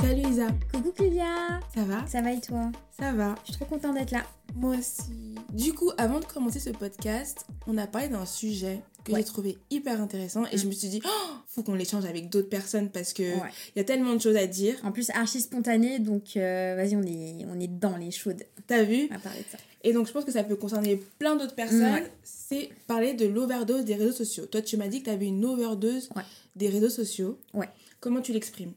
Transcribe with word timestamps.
Salut 0.00 0.22
Isa, 0.28 0.48
Coucou 0.72 0.92
Clélia 0.92 1.60
ça 1.74 1.82
va? 1.84 2.06
Ça 2.06 2.20
va 2.22 2.32
et 2.32 2.40
toi? 2.40 2.70
Ça 2.98 3.12
va. 3.12 3.34
Je 3.44 3.52
suis 3.52 3.60
trop 3.60 3.64
contente 3.66 3.94
d'être 3.94 4.10
là. 4.10 4.24
Moi 4.54 4.76
aussi. 4.76 5.34
Du 5.52 5.72
coup, 5.72 5.90
avant 5.98 6.20
de 6.20 6.24
commencer 6.24 6.58
ce 6.58 6.70
podcast, 6.70 7.46
on 7.66 7.76
a 7.78 7.86
parlé 7.86 8.08
d'un 8.08 8.26
sujet 8.26 8.80
que 9.04 9.12
Ouais. 9.12 9.20
j'ai 9.20 9.24
trouvé 9.26 9.58
hyper 9.70 10.00
intéressant 10.00 10.44
et 10.52 10.58
je 10.58 10.66
me 10.66 10.72
suis 10.72 10.88
dit, 10.88 11.00
oh, 11.04 11.34
faut 11.46 11.62
qu'on 11.62 11.74
l'échange 11.74 12.04
avec 12.04 12.28
d'autres 12.28 12.48
personnes 12.48 12.90
parce 12.90 13.12
que 13.12 13.22
il 13.22 13.34
Ouais. 13.34 13.50
y 13.76 13.80
a 13.80 13.84
tellement 13.84 14.14
de 14.14 14.20
choses 14.20 14.36
à 14.36 14.46
dire. 14.46 14.76
En 14.84 14.92
plus, 14.92 15.10
archi 15.10 15.40
spontané, 15.40 15.98
donc 15.98 16.36
euh, 16.36 16.74
vas-y, 16.76 16.96
on 16.96 17.02
est, 17.02 17.46
on 17.50 17.60
est 17.60 17.68
dans 17.68 17.96
les 17.96 18.10
chaudes 18.10 18.42
T'as 18.66 18.82
vu? 18.82 19.08
À 19.10 19.18
parler 19.18 19.40
de 19.40 19.44
ça. 19.52 19.58
Et 19.82 19.92
donc, 19.92 20.06
je 20.06 20.12
pense 20.12 20.24
que 20.24 20.32
ça 20.32 20.44
peut 20.44 20.56
concerner 20.56 20.96
plein 21.18 21.36
d'autres 21.36 21.54
personnes. 21.54 21.82
Ouais. 21.94 22.12
C'est 22.22 22.68
parler 22.86 23.14
de 23.14 23.26
l'overdose 23.26 23.84
des 23.84 23.94
réseaux 23.94 24.12
sociaux. 24.12 24.46
Toi, 24.46 24.60
tu 24.62 24.76
m'as 24.76 24.88
dit 24.88 25.00
que 25.00 25.04
tu 25.06 25.10
avais 25.10 25.26
une 25.26 25.44
overdose 25.44 26.10
des 26.56 26.68
réseaux 26.68 26.90
sociaux. 26.90 27.38
Ouais. 27.54 27.68
Comment 28.00 28.20
tu 28.20 28.32
l'exprimes? 28.32 28.72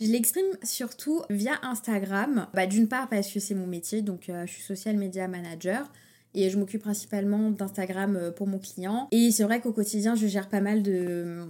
Je 0.00 0.10
l'exprime 0.12 0.44
surtout 0.62 1.22
via 1.30 1.52
Instagram. 1.62 2.48
Bah, 2.52 2.66
D'une 2.66 2.86
part 2.86 3.08
parce 3.08 3.32
que 3.32 3.40
c'est 3.40 3.54
mon 3.54 3.66
métier, 3.66 4.02
donc 4.02 4.28
euh, 4.28 4.44
je 4.46 4.52
suis 4.52 4.62
social 4.62 4.96
media 4.96 5.26
manager. 5.26 5.90
Et 6.38 6.50
je 6.50 6.58
m'occupe 6.58 6.82
principalement 6.82 7.50
d'Instagram 7.50 8.14
euh, 8.14 8.30
pour 8.30 8.46
mon 8.46 8.58
client. 8.58 9.08
Et 9.10 9.30
c'est 9.30 9.44
vrai 9.44 9.62
qu'au 9.62 9.72
quotidien, 9.72 10.14
je 10.14 10.26
gère 10.26 10.50
pas 10.50 10.60
mal 10.60 10.82
de 10.82 10.92
euh, 10.94 11.46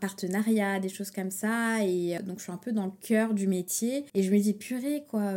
partenariats, 0.00 0.80
des 0.80 0.88
choses 0.88 1.10
comme 1.10 1.30
ça. 1.30 1.84
Et 1.84 2.16
donc, 2.24 2.38
je 2.38 2.44
suis 2.44 2.52
un 2.52 2.56
peu 2.56 2.72
dans 2.72 2.86
le 2.86 2.92
cœur 3.02 3.34
du 3.34 3.46
métier. 3.46 4.06
Et 4.14 4.22
je 4.22 4.32
me 4.32 4.38
dis, 4.38 4.54
purée, 4.54 5.04
quoi, 5.10 5.34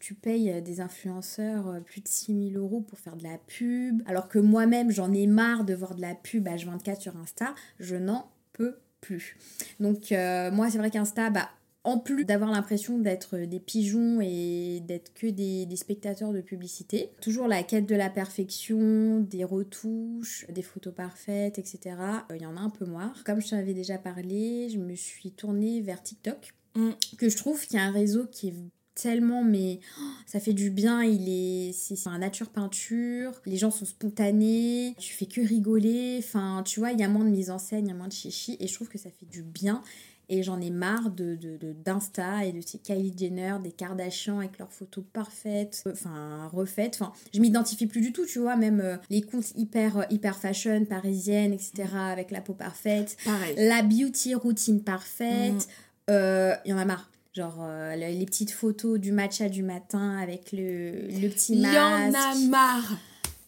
tu 0.00 0.14
payes 0.14 0.62
des 0.62 0.80
influenceurs 0.80 1.82
plus 1.84 2.00
de 2.00 2.08
6000 2.08 2.56
euros 2.56 2.80
pour 2.80 2.98
faire 2.98 3.16
de 3.16 3.24
la 3.24 3.36
pub. 3.36 4.00
Alors 4.06 4.30
que 4.30 4.38
moi-même, 4.38 4.90
j'en 4.90 5.12
ai 5.12 5.26
marre 5.26 5.64
de 5.64 5.74
voir 5.74 5.94
de 5.94 6.00
la 6.00 6.14
pub 6.14 6.48
H24 6.48 7.00
sur 7.00 7.18
Insta. 7.18 7.54
Je 7.80 7.96
n'en 7.96 8.30
peux 8.54 8.78
plus. 9.02 9.36
Donc, 9.78 10.10
moi, 10.10 10.70
c'est 10.70 10.78
vrai 10.78 10.90
qu'Insta, 10.90 11.28
bah, 11.28 11.50
en 11.88 11.98
plus 11.98 12.24
d'avoir 12.24 12.50
l'impression 12.50 12.98
d'être 12.98 13.38
des 13.38 13.60
pigeons 13.60 14.20
et 14.20 14.80
d'être 14.86 15.12
que 15.14 15.26
des, 15.26 15.66
des 15.66 15.76
spectateurs 15.76 16.32
de 16.32 16.40
publicité, 16.40 17.10
toujours 17.20 17.48
la 17.48 17.62
quête 17.62 17.86
de 17.86 17.94
la 17.94 18.10
perfection, 18.10 19.20
des 19.20 19.44
retouches, 19.44 20.46
des 20.50 20.62
photos 20.62 20.94
parfaites, 20.94 21.58
etc. 21.58 21.96
Euh, 22.30 22.36
Il 22.36 22.42
y 22.42 22.46
en 22.46 22.56
a 22.56 22.60
un 22.60 22.70
peu 22.70 22.84
marre. 22.84 23.24
Comme 23.24 23.40
je 23.40 23.48
t'en 23.48 23.56
avais 23.56 23.74
déjà 23.74 23.98
parlé, 23.98 24.68
je 24.70 24.78
me 24.78 24.94
suis 24.94 25.30
tournée 25.30 25.80
vers 25.80 26.02
TikTok, 26.02 26.54
Mm. 26.74 26.90
que 27.16 27.28
je 27.28 27.36
trouve 27.36 27.66
qu'il 27.66 27.76
y 27.76 27.80
a 27.80 27.84
un 27.84 27.90
réseau 27.90 28.26
qui 28.30 28.48
est 28.48 28.54
tellement 28.94 29.42
mais 29.42 29.80
oh, 30.00 30.04
ça 30.26 30.38
fait 30.38 30.52
du 30.52 30.70
bien. 30.70 31.02
Il 31.02 31.28
est 31.28 31.72
c'est 31.72 31.96
c'est 31.96 32.08
un 32.08 32.18
nature 32.18 32.50
peinture. 32.50 33.32
Les 33.46 33.56
gens 33.56 33.70
sont 33.70 33.84
spontanés. 33.86 34.94
Tu 34.98 35.12
fais 35.12 35.26
que 35.26 35.40
rigoler. 35.40 36.16
Enfin 36.18 36.62
tu 36.64 36.80
vois 36.80 36.92
il 36.92 37.00
y 37.00 37.02
a 37.02 37.08
moins 37.08 37.24
de 37.24 37.30
mise 37.30 37.50
en 37.50 37.58
scène 37.58 37.86
il 37.86 37.88
y 37.88 37.92
a 37.92 37.96
moins 37.96 38.08
de 38.08 38.12
chichi. 38.12 38.56
Et 38.60 38.68
je 38.68 38.74
trouve 38.74 38.88
que 38.88 38.98
ça 38.98 39.10
fait 39.10 39.26
du 39.26 39.42
bien 39.42 39.82
et 40.28 40.42
j'en 40.42 40.60
ai 40.60 40.70
marre 40.70 41.10
de 41.10 41.38
d'Insta 41.84 42.44
et 42.44 42.52
de 42.52 42.60
ces 42.60 42.78
Kylie 42.78 43.14
Jenner, 43.18 43.56
des 43.62 43.72
Kardashians 43.72 44.38
avec 44.40 44.58
leurs 44.58 44.72
photos 44.72 45.04
parfaites, 45.12 45.82
euh, 45.86 45.92
enfin 45.92 46.48
refaites. 46.52 46.98
Enfin, 47.00 47.12
je 47.34 47.40
m'identifie 47.40 47.86
plus 47.86 48.00
du 48.00 48.12
tout, 48.12 48.26
tu 48.26 48.38
vois, 48.38 48.56
même 48.56 48.80
euh, 48.80 48.96
les 49.10 49.22
comptes 49.22 49.52
hyper, 49.56 49.98
euh, 49.98 50.02
hyper 50.10 50.36
fashion, 50.38 50.84
parisienne, 50.84 51.52
etc., 51.52 51.84
avec 51.94 52.30
la 52.30 52.40
peau 52.40 52.54
parfaite, 52.54 53.16
Pareil. 53.24 53.54
la 53.58 53.82
beauty 53.82 54.34
routine 54.34 54.82
parfaite. 54.82 55.54
Mm. 55.54 56.10
Euh, 56.10 56.54
Il 56.64 56.70
y 56.70 56.74
en 56.74 56.78
a 56.78 56.84
marre. 56.84 57.10
Genre 57.34 57.58
euh, 57.60 57.94
le- 57.94 58.18
les 58.18 58.24
petites 58.26 58.50
photos 58.50 58.98
du 58.98 59.12
matcha 59.12 59.48
du 59.48 59.62
matin 59.62 60.16
avec 60.18 60.50
le, 60.52 61.06
le 61.08 61.28
petit 61.28 61.52
Il 61.54 61.60
y 61.60 61.78
en 61.78 62.10
masque. 62.10 62.16
a 62.44 62.48
marre. 62.48 62.96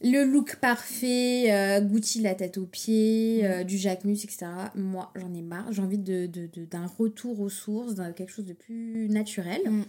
Le 0.03 0.25
look 0.25 0.57
parfait, 0.57 1.53
euh, 1.53 1.81
Gucci 1.81 2.21
la 2.23 2.35
tête 2.35 2.57
aux 2.59 2.67
pieds, 2.67 3.41
euh, 3.45 3.65
du 3.65 3.77
Jacquemus, 3.77 4.25
etc. 4.25 4.47
Moi, 4.75 5.13
j'en 5.15 5.33
ai 5.35 5.43
marre. 5.43 5.71
J'ai 5.73 5.83
envie 5.83 5.99
de, 5.99 6.27
de- 6.27 6.49
de- 6.53 6.65
d'un 6.65 6.87
retour 6.99 7.41
aux 7.41 7.51
sources, 7.51 7.95
d'un 7.95 8.13
quelque 8.13 8.33
chose 8.33 8.47
de 8.47 8.55
plus 8.55 9.09
naturel. 9.11 9.61
Mm. 9.67 9.83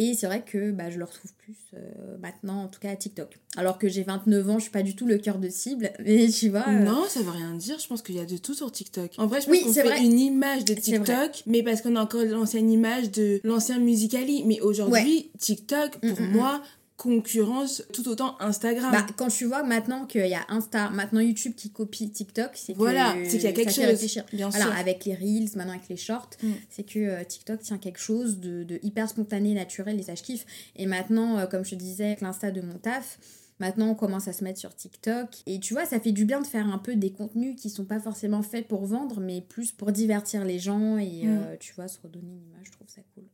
Et 0.00 0.14
c'est 0.14 0.26
vrai 0.28 0.44
que 0.46 0.70
bah, 0.70 0.90
je 0.90 0.98
le 0.98 1.04
retrouve 1.04 1.32
plus 1.34 1.56
euh, 1.74 2.16
maintenant, 2.22 2.62
en 2.62 2.68
tout 2.68 2.78
cas 2.78 2.90
à 2.92 2.94
TikTok. 2.96 3.36
Alors 3.56 3.78
que 3.78 3.88
j'ai 3.88 4.04
29 4.04 4.48
ans, 4.48 4.58
je 4.58 4.62
suis 4.62 4.70
pas 4.70 4.84
du 4.84 4.94
tout 4.94 5.06
le 5.06 5.18
cœur 5.18 5.38
de 5.38 5.48
cible. 5.48 5.90
Mais 6.06 6.28
tu 6.28 6.50
vois. 6.50 6.64
euh, 6.68 6.84
Non, 6.84 7.04
ça 7.08 7.20
veut 7.20 7.30
rien 7.30 7.52
dire. 7.54 7.78
Je 7.80 7.88
pense 7.88 8.00
qu'il 8.02 8.14
y 8.14 8.20
a 8.20 8.24
de 8.24 8.36
tout 8.36 8.54
sur 8.54 8.70
TikTok. 8.70 9.10
En 9.18 9.26
vrai, 9.26 9.40
je 9.40 9.46
pense 9.46 9.52
Oui, 9.56 9.62
qu'on 9.64 9.72
fait 9.72 9.82
vrai. 9.82 10.00
une 10.04 10.18
image 10.20 10.64
de. 10.64 10.74
TikTok, 10.74 11.42
mais 11.46 11.64
parce 11.64 11.82
qu'on 11.82 11.96
a 11.96 12.00
encore 12.00 12.22
l'ancienne 12.24 12.70
image 12.70 13.10
de 13.10 13.40
l'ancien 13.42 13.80
Musicali. 13.80 14.44
Mais 14.46 14.60
aujourd'hui, 14.60 15.30
TikTok, 15.38 15.98
pour 15.98 16.08
Mm, 16.20 16.24
mm, 16.24 16.28
mm. 16.28 16.32
moi, 16.32 16.62
concurrence 16.98 17.82
tout 17.94 18.06
autant 18.08 18.36
Instagram. 18.40 18.90
Bah, 18.92 19.06
quand 19.16 19.28
tu 19.28 19.46
vois 19.46 19.62
maintenant 19.62 20.04
qu'il 20.04 20.26
y 20.26 20.34
a 20.34 20.44
Insta, 20.50 20.90
maintenant 20.90 21.20
YouTube 21.20 21.54
qui 21.56 21.70
copie 21.70 22.10
TikTok, 22.10 22.50
c'est 22.54 22.74
que 22.74 22.78
voilà, 22.78 23.14
c'est 23.24 23.38
qu'il 23.38 23.42
y 23.44 23.46
a 23.46 23.52
quelque 23.52 23.72
chose. 23.72 23.84
réfléchir. 23.86 24.24
Bien 24.32 24.50
sûr. 24.50 24.70
avec 24.72 25.04
les 25.06 25.14
Reels, 25.14 25.48
maintenant 25.56 25.72
avec 25.74 25.88
les 25.88 25.96
shorts, 25.96 26.28
Mm. 26.42 26.48
c'est 26.68 26.82
que 26.82 26.98
euh, 26.98 27.24
TikTok 27.24 27.60
tient 27.62 27.78
quelque 27.78 28.00
chose 28.00 28.38
de, 28.40 28.64
de 28.64 28.78
hyper 28.82 29.08
spontané, 29.08 29.54
naturel, 29.54 29.98
et 29.98 30.02
ça 30.02 30.14
je 30.14 30.22
kiffe. 30.22 30.44
Et 30.76 30.84
maintenant, 30.86 31.38
euh, 31.38 31.46
comme 31.46 31.64
je 31.64 31.70
te 31.70 31.74
disais, 31.76 32.04
avec 32.06 32.20
l'Insta 32.20 32.50
de 32.50 32.60
mon 32.60 32.74
taf, 32.78 33.18
maintenant 33.60 33.88
on 33.90 33.94
commence 33.94 34.26
à 34.28 34.32
se 34.32 34.42
mettre 34.44 34.58
sur 34.58 34.74
TikTok. 34.74 35.28
Et 35.46 35.60
tu 35.60 35.74
vois, 35.74 35.86
ça 35.86 36.00
fait 36.00 36.12
du 36.12 36.24
bien 36.24 36.40
de 36.42 36.46
faire 36.48 36.66
un 36.66 36.78
peu 36.78 36.96
des 36.96 37.10
contenus 37.12 37.54
qui 37.60 37.70
sont 37.70 37.84
pas 37.84 38.00
forcément 38.00 38.42
faits 38.42 38.66
pour 38.66 38.84
vendre, 38.86 39.20
mais 39.20 39.40
plus 39.40 39.70
pour 39.70 39.92
divertir 39.92 40.44
les 40.44 40.58
gens 40.58 40.98
et 40.98 41.24
Mm. 41.26 41.28
euh, 41.28 41.56
tu 41.60 41.74
vois, 41.74 41.86
se 41.86 41.98
redonner 42.02 42.32
une 42.32 42.42
image, 42.48 42.66
je 42.66 42.72
trouve 42.72 42.88
ça 42.88 43.02
cool. 43.14 43.24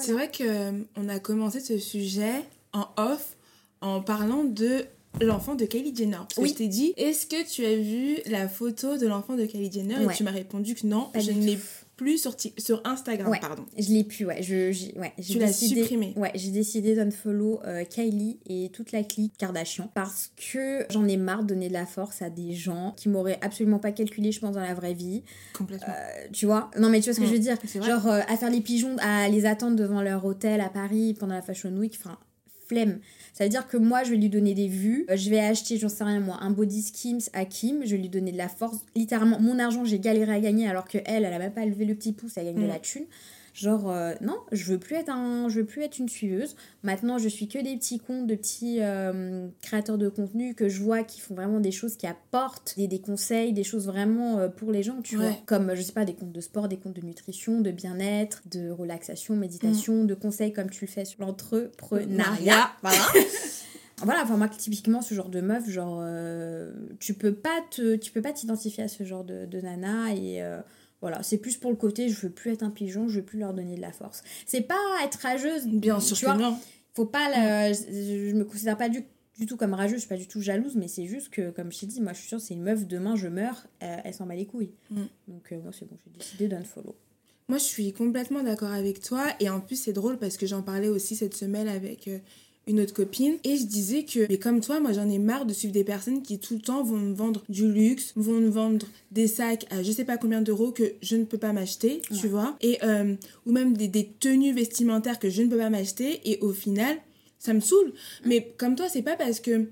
C'est 0.00 0.12
vrai 0.12 0.30
que 0.30 0.44
euh, 0.44 0.84
on 0.96 1.08
a 1.08 1.18
commencé 1.18 1.58
ce 1.58 1.76
sujet 1.76 2.44
en 2.72 2.88
off 2.96 3.36
en 3.80 4.00
parlant 4.00 4.44
de 4.44 4.84
l'enfant 5.22 5.54
de 5.54 5.64
Kylie 5.64 5.94
Jenner. 5.96 6.16
Parce 6.18 6.34
que 6.34 6.46
je 6.46 6.54
t'ai 6.54 6.68
dit, 6.68 6.92
est-ce 6.96 7.26
que 7.26 7.48
tu 7.48 7.64
as 7.64 7.76
vu 7.76 8.18
la 8.26 8.48
photo 8.48 8.96
de 8.98 9.06
l'enfant 9.06 9.36
de 9.36 9.46
Kylie 9.46 9.72
Jenner 9.72 9.96
Ouais. 10.04 10.12
Et 10.12 10.16
tu 10.16 10.22
m'as 10.24 10.30
répondu 10.30 10.74
que 10.74 10.86
non, 10.86 11.06
Pas 11.12 11.20
je 11.20 11.32
ne 11.32 11.44
l'ai 11.44 11.58
plus 11.96 12.18
sur, 12.18 12.36
sur 12.58 12.80
Instagram, 12.84 13.28
Ouais. 13.28 13.40
pardon. 13.40 13.64
Je 13.76 13.88
l'ai 13.88 14.04
pu, 14.04 14.24
ouais. 14.24 14.40
Je, 14.40 14.70
j'ai- 14.70 14.96
ouais 14.96 15.12
Tu 15.20 15.38
l'as 15.40 15.52
supprimé. 15.52 16.12
Ouais, 16.14 16.30
j'ai 16.36 16.50
décidé 16.52 16.94
d'unfollow 16.94 17.58
euh, 17.66 17.82
Kylie 17.84 18.38
et 18.48 18.70
toute 18.72 18.92
la 18.92 19.02
clique 19.02 19.32
Kardashian 19.36 19.90
parce 19.94 20.30
que 20.52 20.86
j'en 20.90 21.08
ai 21.08 21.16
marre 21.16 21.42
de 21.42 21.48
donner 21.48 21.66
de 21.68 21.72
la 21.72 21.86
force 21.86 22.22
à 22.22 22.30
des 22.30 22.52
gens 22.54 22.94
qui 22.96 23.08
m'auraient 23.08 23.38
absolument 23.40 23.80
pas 23.80 23.90
calculé, 23.90 24.30
je 24.30 24.38
pense, 24.38 24.54
dans 24.54 24.60
la 24.62 24.74
vraie 24.74 24.94
vie. 24.94 25.24
Complètement. 25.56 25.88
Euh, 25.88 26.26
tu 26.32 26.46
vois? 26.46 26.70
Non, 26.78 26.88
mais 26.88 27.00
tu 27.00 27.06
vois 27.06 27.14
ce 27.14 27.18
que 27.20 27.24
Mm, 27.24 27.28
je 27.28 27.32
veux 27.32 27.38
dire. 27.40 27.56
Genre, 27.84 28.06
euh, 28.06 28.20
à 28.28 28.36
faire 28.36 28.50
les 28.50 28.60
pigeons, 28.60 28.94
à 29.00 29.28
les 29.28 29.44
attendre 29.46 29.74
devant 29.74 30.00
leur 30.02 30.24
hôtel 30.24 30.60
à 30.60 30.68
Paris 30.68 31.14
pendant 31.18 31.34
la 31.34 31.42
Fashion 31.42 31.70
Week, 31.70 31.98
enfin, 31.98 32.16
flemme. 32.68 32.98
Ça 33.34 33.44
veut 33.44 33.50
dire 33.50 33.66
que 33.68 33.76
moi, 33.76 34.04
je 34.04 34.10
vais 34.10 34.16
lui 34.16 34.28
donner 34.28 34.54
des 34.54 34.68
vues. 34.68 35.06
Euh, 35.10 35.16
Je 35.16 35.30
vais 35.30 35.40
acheter, 35.40 35.76
j'en 35.78 35.88
sais 35.88 36.04
rien 36.04 36.20
moi, 36.20 36.36
un 36.40 36.50
body 36.50 36.82
skims 36.82 37.18
à 37.32 37.44
Kim. 37.44 37.82
Je 37.84 37.92
vais 37.96 38.02
lui 38.02 38.08
donner 38.08 38.32
de 38.32 38.36
la 38.38 38.48
force. 38.48 38.78
Littéralement, 38.96 39.40
mon 39.40 39.58
argent, 39.58 39.84
j'ai 39.84 39.98
galéré 39.98 40.32
à 40.32 40.40
gagner 40.40 40.68
alors 40.68 40.86
que 40.88 40.98
elle, 41.06 41.24
elle 41.24 41.32
a 41.32 41.38
même 41.38 41.52
pas 41.52 41.64
levé 41.64 41.84
le 41.84 41.94
petit 41.94 42.12
pouce, 42.12 42.32
elle 42.36 42.46
gagne 42.46 42.56
de 42.56 42.60
Mm. 42.64 42.68
la 42.68 42.78
thune. 42.78 43.04
Genre, 43.60 43.90
euh, 43.90 44.12
non, 44.20 44.36
je 44.52 44.64
veux 44.70 44.78
plus 44.78 44.94
être 44.94 45.08
un, 45.08 45.48
je 45.48 45.58
veux 45.58 45.66
plus 45.66 45.82
être 45.82 45.98
une 45.98 46.08
suiveuse. 46.08 46.54
Maintenant, 46.84 47.18
je 47.18 47.28
suis 47.28 47.48
que 47.48 47.58
des 47.58 47.76
petits 47.76 47.98
comptes 47.98 48.28
de 48.28 48.36
petits 48.36 48.76
euh, 48.80 49.48
créateurs 49.62 49.98
de 49.98 50.08
contenu 50.08 50.54
que 50.54 50.68
je 50.68 50.80
vois 50.80 51.02
qui 51.02 51.20
font 51.20 51.34
vraiment 51.34 51.58
des 51.58 51.72
choses 51.72 51.96
qui 51.96 52.06
apportent 52.06 52.74
des, 52.76 52.86
des 52.86 53.00
conseils, 53.00 53.52
des 53.52 53.64
choses 53.64 53.86
vraiment 53.86 54.38
euh, 54.38 54.48
pour 54.48 54.70
les 54.70 54.84
gens, 54.84 55.02
tu 55.02 55.16
Ouais. 55.18 55.24
vois. 55.30 55.36
Comme, 55.46 55.74
je 55.74 55.82
sais 55.82 55.90
pas, 55.92 56.04
des 56.04 56.14
comptes 56.14 56.30
de 56.30 56.40
sport, 56.40 56.68
des 56.68 56.76
comptes 56.76 56.94
de 56.94 57.04
nutrition, 57.04 57.60
de 57.60 57.72
bien-être, 57.72 58.42
de 58.48 58.70
relaxation, 58.70 59.34
méditation, 59.34 60.04
de 60.04 60.14
conseils 60.14 60.52
comme 60.52 60.70
tu 60.70 60.84
le 60.84 60.90
fais 60.90 61.04
sur 61.04 61.20
l'entrepreneuriat. 61.22 62.70
Voilà. 62.82 62.98
Voilà, 64.04 64.22
enfin 64.22 64.36
moi 64.36 64.48
typiquement 64.48 65.02
ce 65.02 65.12
genre 65.12 65.28
de 65.28 65.40
meuf, 65.40 65.68
genre 65.68 65.98
euh, 66.00 66.70
tu 67.00 67.14
peux 67.14 67.32
pas 67.34 67.58
te, 67.72 67.96
tu 67.96 68.12
peux 68.12 68.22
pas 68.22 68.32
t'identifier 68.32 68.84
à 68.84 68.88
ce 68.88 69.02
genre 69.02 69.24
de, 69.24 69.44
de 69.44 69.60
nana 69.60 70.14
et 70.14 70.40
euh, 70.40 70.60
voilà, 71.00 71.22
c'est 71.22 71.38
plus 71.38 71.56
pour 71.56 71.70
le 71.70 71.76
côté 71.76 72.08
je 72.08 72.20
veux 72.20 72.30
plus 72.30 72.52
être 72.52 72.62
un 72.62 72.70
pigeon, 72.70 73.08
je 73.08 73.20
veux 73.20 73.24
plus 73.24 73.38
leur 73.38 73.54
donner 73.54 73.76
de 73.76 73.80
la 73.80 73.92
force. 73.92 74.22
C'est 74.46 74.62
pas 74.62 74.78
être 75.04 75.16
rageuse, 75.20 75.66
Bien 75.66 76.00
sûr 76.00 76.16
que 76.34 76.38
non. 76.38 76.58
faut 76.94 77.06
pas 77.06 77.28
la- 77.30 77.72
je, 77.72 78.28
je 78.30 78.34
me 78.34 78.44
considère 78.44 78.76
pas 78.76 78.88
du, 78.88 79.04
du 79.38 79.46
tout 79.46 79.56
comme 79.56 79.74
rageuse, 79.74 79.96
je 79.96 80.00
suis 80.00 80.08
pas 80.08 80.16
du 80.16 80.26
tout 80.26 80.40
jalouse, 80.40 80.74
mais 80.76 80.88
c'est 80.88 81.06
juste 81.06 81.30
que 81.30 81.50
comme 81.50 81.70
je 81.72 81.80
t'ai 81.80 81.86
dit, 81.86 82.00
moi 82.00 82.12
je 82.12 82.18
suis 82.18 82.28
sûre 82.28 82.40
c'est 82.40 82.54
une 82.54 82.62
meuf 82.62 82.86
demain 82.86 83.14
je 83.16 83.28
meurs, 83.28 83.66
euh, 83.82 83.96
elle 84.04 84.14
s'en 84.14 84.26
bat 84.26 84.34
les 84.34 84.46
couilles. 84.46 84.72
Mm. 84.90 85.02
Donc 85.28 85.52
euh, 85.52 85.60
moi 85.62 85.72
c'est 85.72 85.88
bon, 85.88 85.96
j'ai 86.04 86.10
décidé 86.18 86.48
d'unfollow. 86.48 86.94
Moi, 87.50 87.56
je 87.56 87.64
suis 87.64 87.94
complètement 87.94 88.42
d'accord 88.42 88.72
avec 88.72 89.00
toi. 89.00 89.24
Et 89.40 89.48
en 89.48 89.60
plus, 89.60 89.76
c'est 89.76 89.94
drôle 89.94 90.18
parce 90.18 90.36
que 90.36 90.44
j'en 90.46 90.60
parlais 90.60 90.88
aussi 90.88 91.16
cette 91.16 91.34
semaine 91.34 91.66
avec 91.66 92.06
euh, 92.06 92.18
une 92.68 92.80
autre 92.80 92.92
copine. 92.94 93.34
Et 93.44 93.56
je 93.56 93.64
disais 93.64 94.04
que, 94.04 94.26
mais 94.28 94.38
comme 94.38 94.60
toi, 94.60 94.78
moi, 94.78 94.92
j'en 94.92 95.08
ai 95.08 95.18
marre 95.18 95.46
de 95.46 95.52
suivre 95.52 95.72
des 95.72 95.84
personnes 95.84 96.22
qui 96.22 96.38
tout 96.38 96.54
le 96.54 96.60
temps 96.60 96.82
vont 96.84 96.96
me 96.98 97.14
vendre 97.14 97.42
du 97.48 97.66
luxe, 97.70 98.12
vont 98.14 98.34
me 98.40 98.48
vendre 98.50 98.86
des 99.10 99.26
sacs 99.26 99.66
à 99.70 99.82
je 99.82 99.90
sais 99.90 100.04
pas 100.04 100.16
combien 100.18 100.42
d'euros 100.42 100.70
que 100.70 100.84
je 101.02 101.16
ne 101.16 101.24
peux 101.24 101.38
pas 101.38 101.52
m'acheter, 101.52 102.02
tu 102.20 102.28
vois. 102.28 102.56
Et, 102.60 102.78
euh, 102.84 103.14
ou 103.46 103.52
même 103.52 103.76
des, 103.76 103.88
des 103.88 104.06
tenues 104.06 104.52
vestimentaires 104.52 105.18
que 105.18 105.30
je 105.30 105.42
ne 105.42 105.48
peux 105.48 105.58
pas 105.58 105.70
m'acheter. 105.70 106.20
Et 106.30 106.38
au 106.40 106.52
final, 106.52 106.96
ça 107.38 107.52
me 107.54 107.60
saoule. 107.60 107.92
Mais 108.24 108.54
comme 108.58 108.76
toi, 108.76 108.86
c'est 108.88 109.02
pas 109.02 109.16
parce 109.16 109.40
que. 109.40 109.66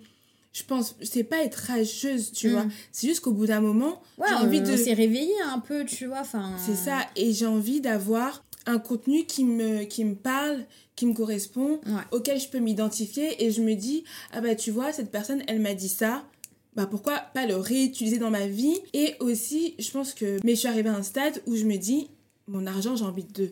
Je 0.52 0.62
pense, 0.64 0.96
c'est 1.02 1.22
pas 1.22 1.44
être 1.44 1.56
rageuse, 1.68 2.32
tu 2.32 2.48
Mm. 2.48 2.52
vois. 2.52 2.64
C'est 2.90 3.06
juste 3.08 3.20
qu'au 3.20 3.32
bout 3.32 3.44
d'un 3.44 3.60
moment, 3.60 4.00
Ouais, 4.16 4.24
j'ai 4.26 4.34
on, 4.36 4.38
envie 4.46 4.62
de. 4.62 4.74
s'est 4.74 4.94
réveillé 4.94 5.34
un 5.44 5.58
peu, 5.58 5.84
tu 5.84 6.06
vois, 6.06 6.20
enfin. 6.22 6.56
C'est 6.56 6.74
ça, 6.76 7.00
et 7.14 7.34
j'ai 7.34 7.44
envie 7.44 7.82
d'avoir 7.82 8.42
un 8.66 8.78
contenu 8.78 9.24
qui 9.24 9.44
me, 9.44 9.84
qui 9.84 10.04
me 10.04 10.14
parle, 10.14 10.64
qui 10.96 11.06
me 11.06 11.14
correspond, 11.14 11.80
Ouais. 11.86 12.02
auquel 12.12 12.40
je 12.40 12.48
peux 12.48 12.58
m'identifier, 12.58 13.44
et 13.44 13.50
je 13.50 13.62
me 13.62 13.74
dis, 13.74 14.04
ah 14.32 14.40
bah 14.40 14.54
tu 14.54 14.70
vois, 14.70 14.92
cette 14.92 15.10
personne, 15.10 15.42
elle 15.46 15.60
m'a 15.60 15.74
dit 15.74 15.88
ça, 15.88 16.24
bah 16.74 16.86
pourquoi 16.86 17.18
pas 17.34 17.46
le 17.46 17.56
réutiliser 17.56 18.18
dans 18.18 18.30
ma 18.30 18.46
vie? 18.46 18.78
Et 18.92 19.14
aussi, 19.20 19.74
je 19.78 19.90
pense 19.90 20.12
que, 20.14 20.38
mais 20.44 20.54
je 20.54 20.60
suis 20.60 20.68
arrivée 20.68 20.90
à 20.90 20.94
un 20.96 21.02
stade 21.02 21.40
où 21.46 21.56
je 21.56 21.64
me 21.64 21.76
dis, 21.76 22.08
mon 22.48 22.66
argent, 22.66 22.96
j'ai 22.96 23.04
envie 23.04 23.24
de 23.24 23.50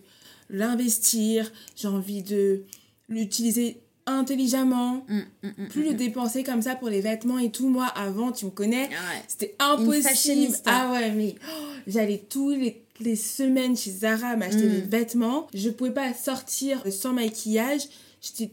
l'investir, 0.51 1.51
j'ai 1.77 1.89
envie 1.89 2.23
de 2.23 2.63
l'utiliser 3.09 3.79
intelligemment, 4.07 5.05
Mm, 5.09 5.19
mm, 5.43 5.49
mm, 5.65 5.69
plus 5.69 5.85
le 5.85 5.95
dépenser 5.95 6.43
comme 6.45 6.63
ça 6.63 6.75
pour 6.75 6.89
les 6.89 7.01
vêtements 7.01 7.39
et 7.39 7.51
tout. 7.51 7.69
Moi, 7.69 7.87
avant, 7.87 8.33
tu 8.33 8.45
me 8.47 8.51
connais, 8.51 8.89
Ouais. 8.89 9.23
c'était 9.29 9.55
impossible. 9.59 10.57
Ah 10.67 10.91
ouais, 10.93 11.11
mais 11.13 11.35
oh, 11.49 11.65
j'allais 11.87 12.19
tous 12.29 12.51
les, 12.51 12.83
les 13.01 13.17
semaines 13.17 13.77
chez 13.77 13.91
Zara 13.91 14.37
m'acheter 14.37 14.69
des 14.69 14.81
vêtements. 14.81 15.47
Je 15.55 15.71
pouvais 15.71 15.91
pas 15.93 16.13
sortir 16.15 16.83
sans 16.93 17.13
maquillage. 17.13 17.83
J'étais 18.21 18.53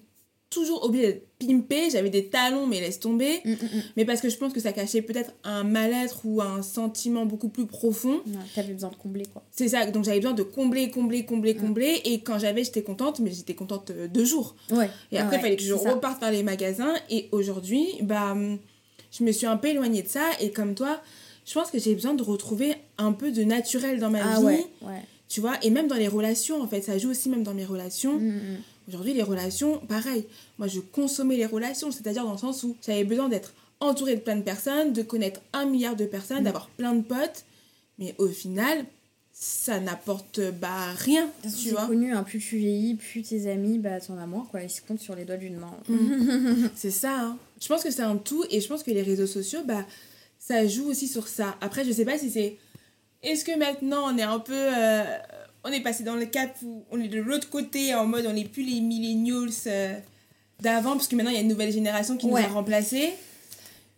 toujours 0.52 0.84
obligée 0.84 1.08
d'être 1.08 1.28
pimpée. 1.40 1.90
J'avais 1.90 2.12
des 2.12 2.28
talons, 2.28 2.68
mais 2.68 2.80
laisse 2.80 3.00
tomber. 3.00 3.40
Mm, 3.44 3.50
mm, 3.52 3.54
mm. 3.56 3.82
Mais 3.98 4.06
parce 4.06 4.22
que 4.22 4.30
je 4.30 4.38
pense 4.38 4.54
que 4.54 4.60
ça 4.60 4.72
cachait 4.74 5.02
peut-être 5.02 5.32
un 5.44 5.64
mal-être 5.64 6.22
ou 6.26 6.40
un 6.42 6.62
sentiment 6.62 7.26
beaucoup 7.26 7.50
plus 7.50 7.66
profond. 7.66 8.22
Non, 8.28 8.38
T'avais 8.54 8.74
besoin 8.74 8.92
de 8.92 8.96
combler 8.96 9.26
quoi. 9.26 9.42
C'est 9.50 9.70
ça, 9.70 9.90
donc 9.90 10.04
j'avais 10.06 10.20
besoin 10.20 10.36
de 10.36 10.44
combler, 10.44 10.92
combler, 10.92 11.26
combler, 11.26 11.56
combler. 11.56 12.02
Et 12.06 12.20
quand 12.22 12.38
j'avais, 12.38 12.64
j'étais 12.64 12.84
contente, 12.84 13.20
mais 13.20 13.32
j'étais 13.32 13.56
contente 13.56 13.90
euh, 13.90 14.08
deux 14.08 14.26
jours. 14.26 14.56
Ouais. 14.70 14.90
Et 15.12 15.18
après, 15.18 15.38
il 15.38 15.40
Ouais, 15.40 15.42
fallait 15.42 15.56
que 15.58 15.64
je 15.64 15.74
reparte 15.74 16.20
par 16.20 16.30
les 16.32 16.44
magasins. 16.44 16.94
Et 17.10 17.28
aujourd'hui, 17.32 17.88
bah, 18.04 18.36
je 19.18 19.24
me 19.24 19.32
suis 19.32 19.48
un 19.48 19.58
peu 19.58 19.70
éloignée 19.70 20.04
de 20.04 20.08
ça. 20.10 20.30
Et 20.42 20.52
comme 20.52 20.76
toi, 20.76 21.02
je 21.46 21.54
pense 21.56 21.72
que 21.72 21.80
j'ai 21.80 21.96
besoin 21.96 22.14
de 22.14 22.22
retrouver 22.24 22.76
un 23.00 23.14
peu 23.14 23.32
de 23.32 23.44
naturel 23.44 24.00
dans 24.00 24.12
ma 24.12 24.20
Ah 24.24 24.40
vie. 24.40 24.46
ouais, 24.46 24.66
ouais. 24.84 25.02
Tu 25.28 25.40
vois, 25.40 25.54
et 25.64 25.70
même 25.70 25.88
dans 25.88 25.96
les 25.96 26.10
relations, 26.10 26.62
en 26.62 26.68
fait, 26.68 26.82
ça 26.82 26.98
joue 26.98 27.12
aussi 27.12 27.30
même 27.30 27.44
dans 27.44 27.54
mes 27.54 27.64
relations. 27.64 28.20
Mm, 28.92 28.96
mm. 28.96 28.96
Aujourd'hui, 28.96 29.14
les 29.14 29.24
relations, 29.24 29.78
pareil. 29.88 30.26
Moi, 30.58 30.68
je 30.68 30.80
consommais 30.80 31.38
les 31.38 31.46
relations, 31.46 31.92
c'est-à-dire 31.92 32.24
dans 32.26 32.34
le 32.34 32.38
sens 32.38 32.64
où 32.64 32.76
j'avais 32.86 33.04
besoin 33.04 33.30
d'être 33.30 33.54
entourée 33.80 34.16
de 34.16 34.22
plein 34.22 34.36
de 34.36 34.42
personnes, 34.44 34.94
de 34.94 35.02
connaître 35.02 35.42
un 35.54 35.66
milliard 35.66 35.96
de 35.96 36.06
personnes, 36.06 36.42
Mm. 36.42 36.46
d'avoir 36.46 36.68
plein 36.70 36.94
de 36.94 37.02
potes. 37.02 37.46
Mais 38.00 38.16
au 38.18 38.28
final, 38.28 38.86
ça 39.34 39.80
n'apporte 39.80 40.40
bah, 40.60 40.92
rien, 40.98 41.28
façon, 41.44 41.58
tu 41.62 41.70
vois. 41.72 41.88
connu, 41.88 42.14
hein, 42.14 42.24
plus 42.24 42.40
tu 42.40 42.58
vieillis, 42.58 42.96
plus 42.96 43.22
tes 43.24 43.50
amis, 43.50 43.80
bah 43.80 44.00
t'en 44.00 44.18
as 44.18 44.28
moins 44.28 44.46
quoi. 44.52 44.62
Ils 44.62 44.70
se 44.70 44.82
comptent 44.82 45.00
sur 45.00 45.16
les 45.16 45.26
doigts 45.26 45.38
d'une 45.38 45.58
main. 45.58 45.74
C'est 46.76 46.92
ça. 46.92 47.20
hein. 47.22 47.38
Je 47.60 47.68
pense 47.68 47.84
que 47.84 47.90
c'est 47.92 48.02
un 48.04 48.18
tout 48.18 48.44
et 48.52 48.60
je 48.62 48.68
pense 48.68 48.84
que 48.84 48.92
les 48.92 49.02
réseaux 49.04 49.26
sociaux, 49.28 49.62
bah, 49.66 49.86
ça 50.40 50.68
joue 50.68 50.86
aussi 50.90 51.08
sur 51.08 51.28
ça. 51.28 51.56
Après, 51.62 51.86
je 51.86 51.92
sais 51.92 52.06
pas 52.06 52.18
si 52.18 52.30
c'est. 52.32 52.58
Est-ce 53.24 53.46
que 53.46 53.58
maintenant 53.58 54.12
on 54.14 54.18
est 54.18 54.24
un 54.24 54.40
peu. 54.40 54.54
euh, 54.56 55.04
On 55.64 55.70
est 55.72 55.82
passé 55.82 56.04
dans 56.04 56.16
le 56.16 56.26
cap 56.26 56.56
où 56.64 56.84
on 56.92 57.00
est 57.00 57.08
de 57.08 57.20
l'autre 57.22 57.50
côté 57.50 57.94
en 57.94 58.06
mode 58.06 58.26
on 58.28 58.34
n'est 58.34 58.46
plus 58.46 58.64
les 58.64 58.82
millennials 58.82 59.50
euh, 59.68 59.94
d'avant, 60.60 60.94
parce 60.94 61.08
que 61.08 61.16
maintenant 61.16 61.32
il 61.32 61.36
y 61.36 61.40
a 61.40 61.42
une 61.42 61.48
nouvelle 61.50 61.72
génération 61.72 62.18
qui 62.18 62.26
Ouais. 62.28 62.42
nous 62.42 62.48
a 62.48 62.50
remplacés. 62.52 63.14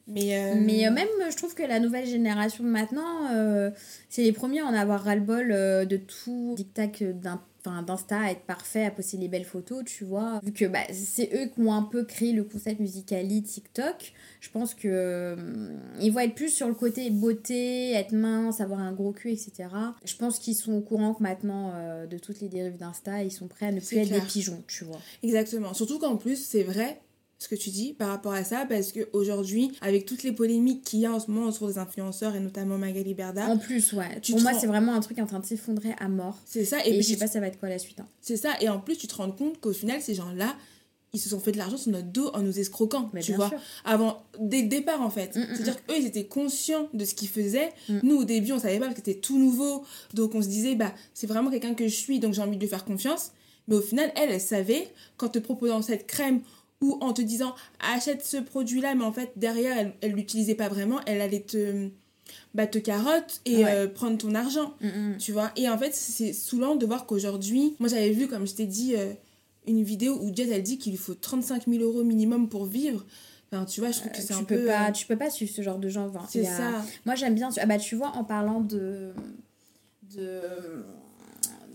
Mais. 0.08 0.38
euh, 0.38 0.56
Mais 0.58 0.86
euh, 0.86 0.92
même, 0.92 1.08
je 1.32 1.36
trouve 1.38 1.56
que 1.56 1.64
la 1.64 1.80
nouvelle 1.80 2.06
génération 2.06 2.64
de 2.66 2.70
maintenant, 2.70 3.32
euh, 3.32 3.70
c'est 4.10 4.24
les 4.24 4.34
premiers 4.34 4.60
à 4.60 4.66
en 4.66 4.74
avoir 4.74 5.04
ras-le-bol 5.06 5.48
de 5.88 5.98
tout 5.98 6.54
dictat 6.58 6.88
d'un 6.88 7.42
enfin, 7.66 7.82
d'Insta 7.82 8.20
à 8.20 8.32
être 8.32 8.42
parfait, 8.42 8.86
à 8.86 8.92
poster 8.92 9.18
les 9.18 9.28
belles 9.28 9.46
photos, 9.46 9.84
tu 9.86 10.04
vois. 10.04 10.40
Vu 10.44 10.52
que 10.52 10.66
bah, 10.66 10.84
c'est 10.92 11.30
eux 11.34 11.50
qui 11.54 11.62
ont 11.62 11.74
un 11.74 11.84
peu 11.84 12.04
créé 12.04 12.34
le 12.34 12.44
concept 12.44 12.80
Musicali, 12.80 13.44
TikTok, 13.44 14.14
je 14.42 14.50
pense 14.50 14.74
que 14.74 14.88
euh, 14.88 15.36
ils 16.02 16.12
vont 16.12 16.20
être 16.20 16.36
plus 16.36 16.50
sur 16.50 16.68
le 16.68 16.74
côté 16.74 17.10
beauté, 17.10 17.92
être 17.94 18.14
mince, 18.14 18.62
avoir 18.62 18.80
un 18.80 18.92
gros 18.92 19.12
cul, 19.12 19.32
etc. 19.32 19.70
Je 20.06 20.16
pense 20.16 20.40
qu'ils 20.40 20.56
sont 20.56 20.74
au 20.74 20.82
courant 20.82 21.14
que 21.14 21.24
maintenant, 21.24 21.72
euh, 21.76 22.06
de 22.06 22.18
toutes 22.18 22.42
les 22.42 22.50
dérives 22.50 22.78
d'Insta, 22.78 23.24
ils 23.24 23.32
sont 23.32 23.48
prêts 23.48 23.68
à 23.68 23.72
ne 23.72 23.80
plus 23.80 23.98
être 23.98 24.12
des 24.12 24.22
pigeons, 24.22 24.64
tu 24.68 24.84
vois. 24.84 25.00
Exactement. 25.24 25.74
Surtout 25.74 26.00
qu'en 26.00 26.18
plus, 26.18 26.38
c'est 26.38 26.64
vrai 26.64 27.02
ce 27.44 27.48
que 27.50 27.56
tu 27.56 27.70
dis 27.70 27.94
par 27.94 28.10
rapport 28.10 28.34
à 28.34 28.44
ça, 28.44 28.66
parce 28.68 28.92
qu'aujourd'hui, 28.92 29.72
avec 29.82 30.06
toutes 30.06 30.24
les 30.24 30.32
polémiques 30.32 30.84
qu'il 30.84 31.00
y 31.00 31.06
a 31.06 31.14
en 31.14 31.20
ce 31.20 31.30
moment 31.30 31.48
autour 31.50 31.68
des 31.68 31.78
influenceurs, 31.78 32.36
et 32.36 32.40
notamment 32.40 32.78
Magali 32.78 33.14
Berda, 33.14 33.48
En 33.48 33.58
plus, 33.58 33.94
ouais. 33.94 34.20
Tu 34.22 34.32
Pour 34.32 34.42
moi, 34.42 34.52
rends- 34.52 34.60
c'est 34.60 34.68
vraiment 34.68 34.94
un 34.94 35.00
truc 35.02 35.20
en 35.20 35.26
train 35.26 35.40
de 35.40 35.46
s'effondrer 35.46 35.94
à 36.00 36.08
mort. 36.08 36.38
c'est 36.46 36.66
ça. 36.66 36.78
Et, 36.86 36.92
Et, 36.92 37.02
je 37.02 37.08
sais 37.08 37.14
tu- 37.14 37.20
pas 37.20 37.28
ça 37.28 37.40
va 37.40 37.48
être 37.48 37.60
quoi 37.60 37.70
la 37.70 37.80
suite. 37.80 38.00
hein. 38.00 38.08
C'est 38.22 38.38
ça, 38.38 38.54
et 38.62 38.70
en 38.70 38.80
plus, 38.80 38.98
tu 38.98 39.08
te 39.08 39.16
rends 39.16 39.32
compte 39.32 39.60
qu'au 39.60 39.74
final, 39.74 40.02
ces 40.02 40.16
gens-là, 40.16 40.56
ils 41.16 41.20
se 41.20 41.30
sont 41.30 41.40
fait 41.40 41.52
de 41.52 41.58
l'argent 41.60 41.78
sur 41.78 41.92
notre 41.92 42.08
dos 42.08 42.30
en 42.34 42.42
nous 42.42 42.58
escroquant, 42.60 43.12
Mais 43.14 43.22
tu 43.22 43.34
vois. 43.34 43.50
sûr. 43.50 43.60
Avant, 43.86 44.24
dès 44.40 44.64
le 44.64 44.68
départ, 44.68 45.00
en 45.02 45.12
fait. 45.12 45.36
Mm, 45.36 45.42
mm, 45.42 45.46
C'est-à-dire 45.54 45.86
qu'eux, 45.86 45.96
ils 46.00 46.08
étaient 46.08 46.26
conscients 46.26 46.88
de 46.94 47.06
ce 47.06 47.14
qu'ils 47.14 47.28
faisaient. 47.30 47.72
Mm. 47.88 48.00
Nous, 48.02 48.16
au 48.16 48.24
début, 48.24 48.52
on 48.52 48.58
savait 48.60 48.80
pas 48.80 48.86
parce 48.88 48.96
que 49.00 49.06
c'était 49.06 49.20
tout 49.20 49.38
nouveau. 49.38 49.84
Donc, 50.16 50.34
on 50.34 50.42
se 50.42 50.48
disait, 50.48 50.74
bah, 50.74 50.92
c'est 51.14 51.28
vraiment 51.28 51.52
quelqu'un 51.52 51.76
que 51.76 51.88
je 51.88 51.94
suis, 51.96 52.20
donc 52.20 52.34
j'ai 52.34 52.42
envie 52.42 52.56
de 52.58 52.62
lui 52.62 52.68
faire 52.70 52.84
confiance. 52.86 53.32
Mais 53.68 53.76
au 53.76 53.82
final, 53.82 54.12
elle, 54.16 54.32
elle 54.32 54.42
savait 54.42 54.88
qu'en 55.18 55.30
te 55.30 55.38
proposant 55.40 55.82
cette 55.84 56.08
crème 56.08 56.42
ou 56.84 56.98
en 57.02 57.14
te 57.14 57.22
disant, 57.24 57.56
achète 57.80 58.24
ce 58.24 58.38
produit-là, 58.38 58.94
mais 58.94 59.04
en 59.06 59.12
fait, 59.12 59.32
derrière, 59.38 59.76
elle, 59.78 59.94
elle 60.02 60.12
l'utilisait 60.12 60.54
pas 60.56 60.68
vraiment, 60.70 61.00
elle 61.08 61.22
allait 61.22 61.40
te, 61.42 61.90
bah, 62.54 62.68
te 62.68 62.78
carotte 62.78 63.42
et 63.46 63.64
Ouais. 63.64 63.72
euh, 63.74 63.88
prendre 63.88 64.18
ton 64.18 64.36
argent 64.36 64.74
Mm, 64.82 64.88
mm. 65.14 65.18
tu 65.18 65.32
vois 65.32 65.52
et 65.56 65.68
en 65.70 65.78
fait 65.78 65.94
c'est 65.94 66.34
saoulant 66.34 66.76
de 66.76 66.86
voir 66.86 67.06
qu'aujourd'hui 67.06 67.76
moi 67.80 67.88
j'avais 67.90 68.12
vu 68.12 68.28
comme 68.28 68.48
je 68.48 68.54
t'ai 68.56 68.66
dit 68.66 68.96
euh, 68.96 69.12
une 69.68 69.84
vidéo 69.84 70.18
où 70.22 70.34
Jess 70.34 70.50
elle 70.52 70.64
dit 70.64 70.78
qu'il 70.78 70.94
lui 70.94 70.98
faut 71.00 71.14
35 71.16 71.64
000 71.68 71.84
euros 71.84 72.04
minimum 72.04 72.48
pour 72.50 72.66
vivre 72.66 73.06
enfin 73.52 73.66
tu 73.66 73.82
vois 73.82 73.92
je 73.92 74.00
trouve 74.00 74.12
que 74.14 74.18
c'est 74.22 74.28
tu 74.28 74.34
un 74.34 74.44
peux 74.46 74.58
peu 74.60 74.66
pas 74.66 74.88
euh, 74.90 74.92
tu 74.92 75.06
peux 75.06 75.18
pas 75.18 75.30
suivre 75.30 75.52
ce 75.54 75.62
genre 75.62 75.78
de 75.80 75.90
gens 75.90 76.08
enfin, 76.08 76.26
c'est 76.30 76.46
a- 76.48 76.58
ça 76.58 76.86
moi 77.06 77.16
j'aime 77.16 77.36
bien 77.36 77.50
ah 77.60 77.66
bah 77.66 77.78
tu 77.78 77.96
vois 77.96 78.10
en 78.16 78.24
parlant 78.24 78.62
de 78.62 79.12
de 80.16 80.42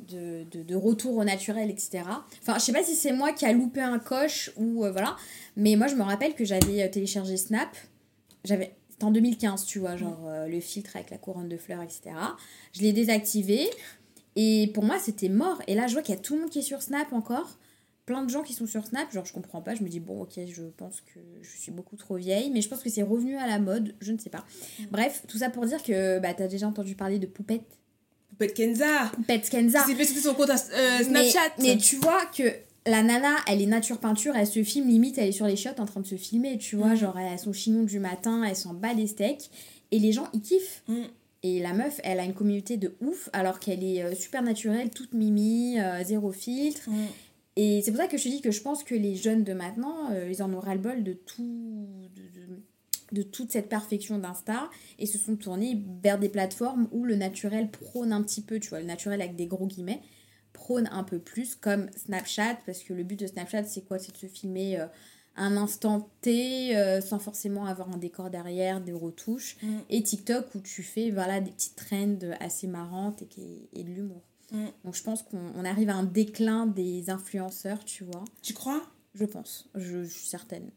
de, 0.09 0.45
de, 0.51 0.63
de 0.63 0.75
retour 0.75 1.17
au 1.17 1.25
naturel 1.25 1.71
etc 1.71 2.03
enfin 2.43 2.59
je 2.59 2.65
sais 2.65 2.73
pas 2.73 2.83
si 2.83 2.95
c'est 2.95 3.13
moi 3.13 3.33
qui 3.33 3.45
a 3.47 3.53
loupé 3.53 3.81
un 3.81 3.99
coche 3.99 4.51
ou 4.57 4.85
euh, 4.85 4.91
voilà. 4.91 5.17
Mais 5.57 5.77
moi 5.77 5.87
je 5.87 5.95
me 5.95 6.03
rappelle 6.03 6.35
que 6.35 6.45
j'avais 6.45 6.83
euh, 6.83 6.89
téléchargé 6.89 7.37
Snap. 7.37 7.69
J'avais 8.45 8.75
c'était 8.91 9.05
en 9.05 9.11
2015 9.11 9.65
tu 9.65 9.79
vois 9.79 9.97
genre 9.97 10.27
euh, 10.27 10.47
le 10.47 10.61
filtre 10.61 10.97
avec 10.97 11.11
la 11.11 11.19
couronne 11.19 11.49
de 11.49 11.57
fleurs 11.57 11.83
etc 11.83 12.11
je 12.73 12.83
l'ai 12.83 12.93
désactivé. 12.93 13.69
Et 14.37 14.71
pour 14.75 14.85
moi 14.85 14.99
c'était 14.99 15.29
mort. 15.29 15.61
Et 15.67 15.75
là 15.75 15.87
je 15.87 15.93
vois 15.95 16.03
qu'il 16.03 16.15
y 16.15 16.19
a 16.19 16.21
tout 16.21 16.35
le 16.35 16.43
monde 16.43 16.51
qui 16.51 16.61
est 16.61 16.63
sur 16.63 16.83
Snap 16.83 17.13
encore. 17.13 17.59
Plein 18.07 18.25
de 18.25 18.31
gens 18.31 18.43
qui 18.43 18.55
sont 18.55 18.67
sur 18.67 18.87
Snap, 18.87 19.13
genre 19.13 19.27
je 19.27 19.35
comprends 19.35 19.61
pas, 19.61 19.75
je 19.75 19.83
me 19.83 19.89
dis 19.91 20.01
bon 20.01 20.23
ok 20.23 20.41
je 20.49 20.63
pense 20.63 21.03
que 21.03 21.21
je 21.43 21.57
suis 21.59 21.71
beaucoup 21.71 21.97
trop 21.97 22.17
vieille, 22.17 22.51
mais 22.51 22.63
je 22.63 22.69
pense 22.71 22.83
que 22.83 22.89
c'est 22.89 23.03
revenu 23.03 23.37
à 23.37 23.47
la 23.47 23.59
mode, 23.59 23.95
je 24.01 24.13
ne 24.13 24.19
sais 24.19 24.31
pas. 24.31 24.47
Bref, 24.91 25.25
tout 25.29 25.37
ça 25.37 25.51
pour 25.51 25.67
dire 25.67 25.83
que 25.83 26.19
bah 26.19 26.33
t'as 26.33 26.49
déjà 26.49 26.67
entendu 26.67 26.95
parler 26.95 27.19
de 27.19 27.27
Poupette, 27.27 27.79
Poupette 28.39 28.55
Kenza 28.55 29.11
Poupette 29.15 29.51
Kenza. 29.51 29.85
c'est 29.87 29.95
fait 29.95 30.05
c'était 30.05 30.21
son 30.21 30.35
compte 30.35 30.51
euh, 30.51 30.99
Snapchat 31.03 31.55
mais 31.61 31.77
tu 31.77 31.97
vois 31.97 32.25
que 32.27 32.45
la 32.87 33.03
nana, 33.03 33.37
elle 33.47 33.61
est 33.61 33.67
nature 33.67 33.99
peinture, 33.99 34.35
elle 34.37 34.47
se 34.47 34.63
filme 34.63 34.89
limite, 34.89 35.19
elle 35.19 35.29
est 35.29 35.33
sur 35.33 35.47
les 35.47 35.57
shots 35.57 35.79
en 35.79 35.85
train 35.85 36.01
de 36.01 36.07
se 36.07 36.15
filmer, 36.15 36.57
tu 36.57 36.77
vois, 36.77 36.95
Mm. 36.95 36.97
genre 36.97 37.19
elle 37.19 37.33
a 37.35 37.37
son 37.37 37.53
chignon 37.53 37.83
du 37.83 37.99
matin, 37.99 38.45
elle 38.45 38.57
s'en 38.57 38.73
bat 38.73 38.95
les 38.95 39.07
steaks, 39.07 39.51
et 39.91 39.99
les 39.99 40.13
gens 40.13 40.27
ils 40.33 40.41
kiffent. 40.41 40.83
Mm. 40.89 41.03
Et 41.43 41.61
la 41.61 41.75
meuf, 41.75 42.01
elle 42.03 42.19
a 42.19 42.25
une 42.25 42.33
communauté 42.33 42.79
de 42.79 42.95
ouf, 43.03 43.29
alors 43.35 43.59
qu'elle 43.61 43.85
est 43.85 44.03
euh, 44.03 44.15
super 44.15 44.43
naturelle, 44.43 44.89
toute 44.89 45.13
mimi, 45.13 45.79
euh, 45.79 46.03
zéro 46.03 46.33
filtre. 46.33 46.89
Mm. 46.89 46.95
Et 47.57 47.83
c'est 47.85 47.91
pour 47.91 48.01
ça 48.01 48.07
que 48.07 48.17
je 48.17 48.23
te 48.25 48.29
dis 48.29 48.41
que 48.41 48.53
je 48.53 48.63
pense 48.63 48.83
que 48.85 48.95
les 48.95 49.17
jeunes 49.17 49.45
de 49.45 49.53
maintenant, 49.53 50.11
euh, 50.13 50.29
ils 50.31 50.43
en 50.43 50.53
ont 50.55 50.61
ras-le-bol 50.61 51.03
de 51.03 51.13
tout. 51.13 51.87
De, 52.17 52.23
de- 53.13 53.23
toute 53.23 53.53
cette 53.53 53.69
perfection 53.69 54.19
d'Insta 54.19 54.71
et 54.99 55.07
se 55.07 55.19
sont 55.19 55.37
tournés 55.37 55.83
vers 56.03 56.19
des 56.19 56.29
plateformes 56.29 56.89
où 56.93 57.05
le 57.05 57.17
naturel 57.17 57.71
prône 57.71 58.13
un 58.13 58.23
petit 58.23 58.43
peu, 58.43 58.59
tu 58.61 58.71
vois, 58.71 58.81
le 58.81 58.87
naturel 58.87 59.21
avec 59.21 59.37
des 59.37 59.47
gros 59.47 59.67
guillemets, 59.67 60.01
prône 60.53 60.89
un 60.93 61.05
peu 61.05 61.19
plus 61.19 61.55
comme 61.55 61.89
Snapchat, 61.97 62.59
parce 62.67 62.83
que 62.83 62.93
le 62.93 63.05
but 63.05 63.19
de 63.19 63.27
Snapchat, 63.27 63.65
c'est 63.65 63.83
quoi? 63.83 63.99
C'est 63.99 64.13
de 64.13 64.17
se 64.17 64.27
filmer 64.27 64.79
euh, 64.81 64.87
un 65.37 65.57
instant 65.57 66.11
T 66.21 66.77
euh, 66.77 67.01
sans 67.01 67.19
forcément 67.19 67.65
avoir 67.67 67.91
un 67.91 67.97
décor 67.97 68.29
derrière, 68.31 68.81
des 68.81 68.93
retouches. 68.93 69.57
Mm. 69.63 69.79
Et 69.89 70.03
TikTok 70.03 70.55
où 70.55 70.61
tu 70.61 70.83
fais 70.83 71.11
voilà, 71.11 71.41
des 71.41 71.51
petites 71.51 71.77
trends 71.77 72.19
assez 72.41 72.67
marrantes 72.67 73.23
et, 73.73 73.83
de 73.83 73.89
l'humour. 73.89 74.23
Mm. 74.51 74.67
Donc 74.85 74.95
je 74.95 75.03
pense 75.03 75.23
qu'on 75.23 75.53
on 75.55 75.65
arrive 75.65 75.91
à 75.91 75.95
un 75.95 76.05
déclin 76.05 76.67
des 76.67 77.09
influenceurs, 77.11 77.85
tu 77.85 78.05
vois. 78.05 78.25
tu 78.43 78.53
crois? 78.53 78.83
Je 79.15 79.25
pense, 79.25 79.69
je, 79.75 80.05
je 80.05 80.09
suis 80.09 80.29
certaine. 80.29 80.71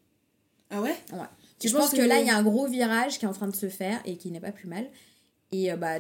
Ah 0.71 0.81
ouais? 0.81 0.95
Ouais. 1.13 1.19
Tu 1.59 1.67
je 1.67 1.75
pense 1.77 1.91
que, 1.91 2.01
là, 2.01 2.19
il 2.19 2.25
y 2.25 2.29
a 2.31 2.35
un 2.37 2.41
gros 2.43 2.65
virage 2.67 3.19
qui 3.19 3.25
est 3.25 3.27
en 3.27 3.33
train 3.33 3.47
de 3.47 3.55
se 3.55 3.69
faire 3.69 4.01
et 4.05 4.17
qui 4.17 4.31
n'est 4.31 4.39
pas 4.39 4.51
plus 4.51 4.67
mal. 4.67 4.87
Et 5.51 5.71
euh, 5.71 5.75
bah, 5.77 5.99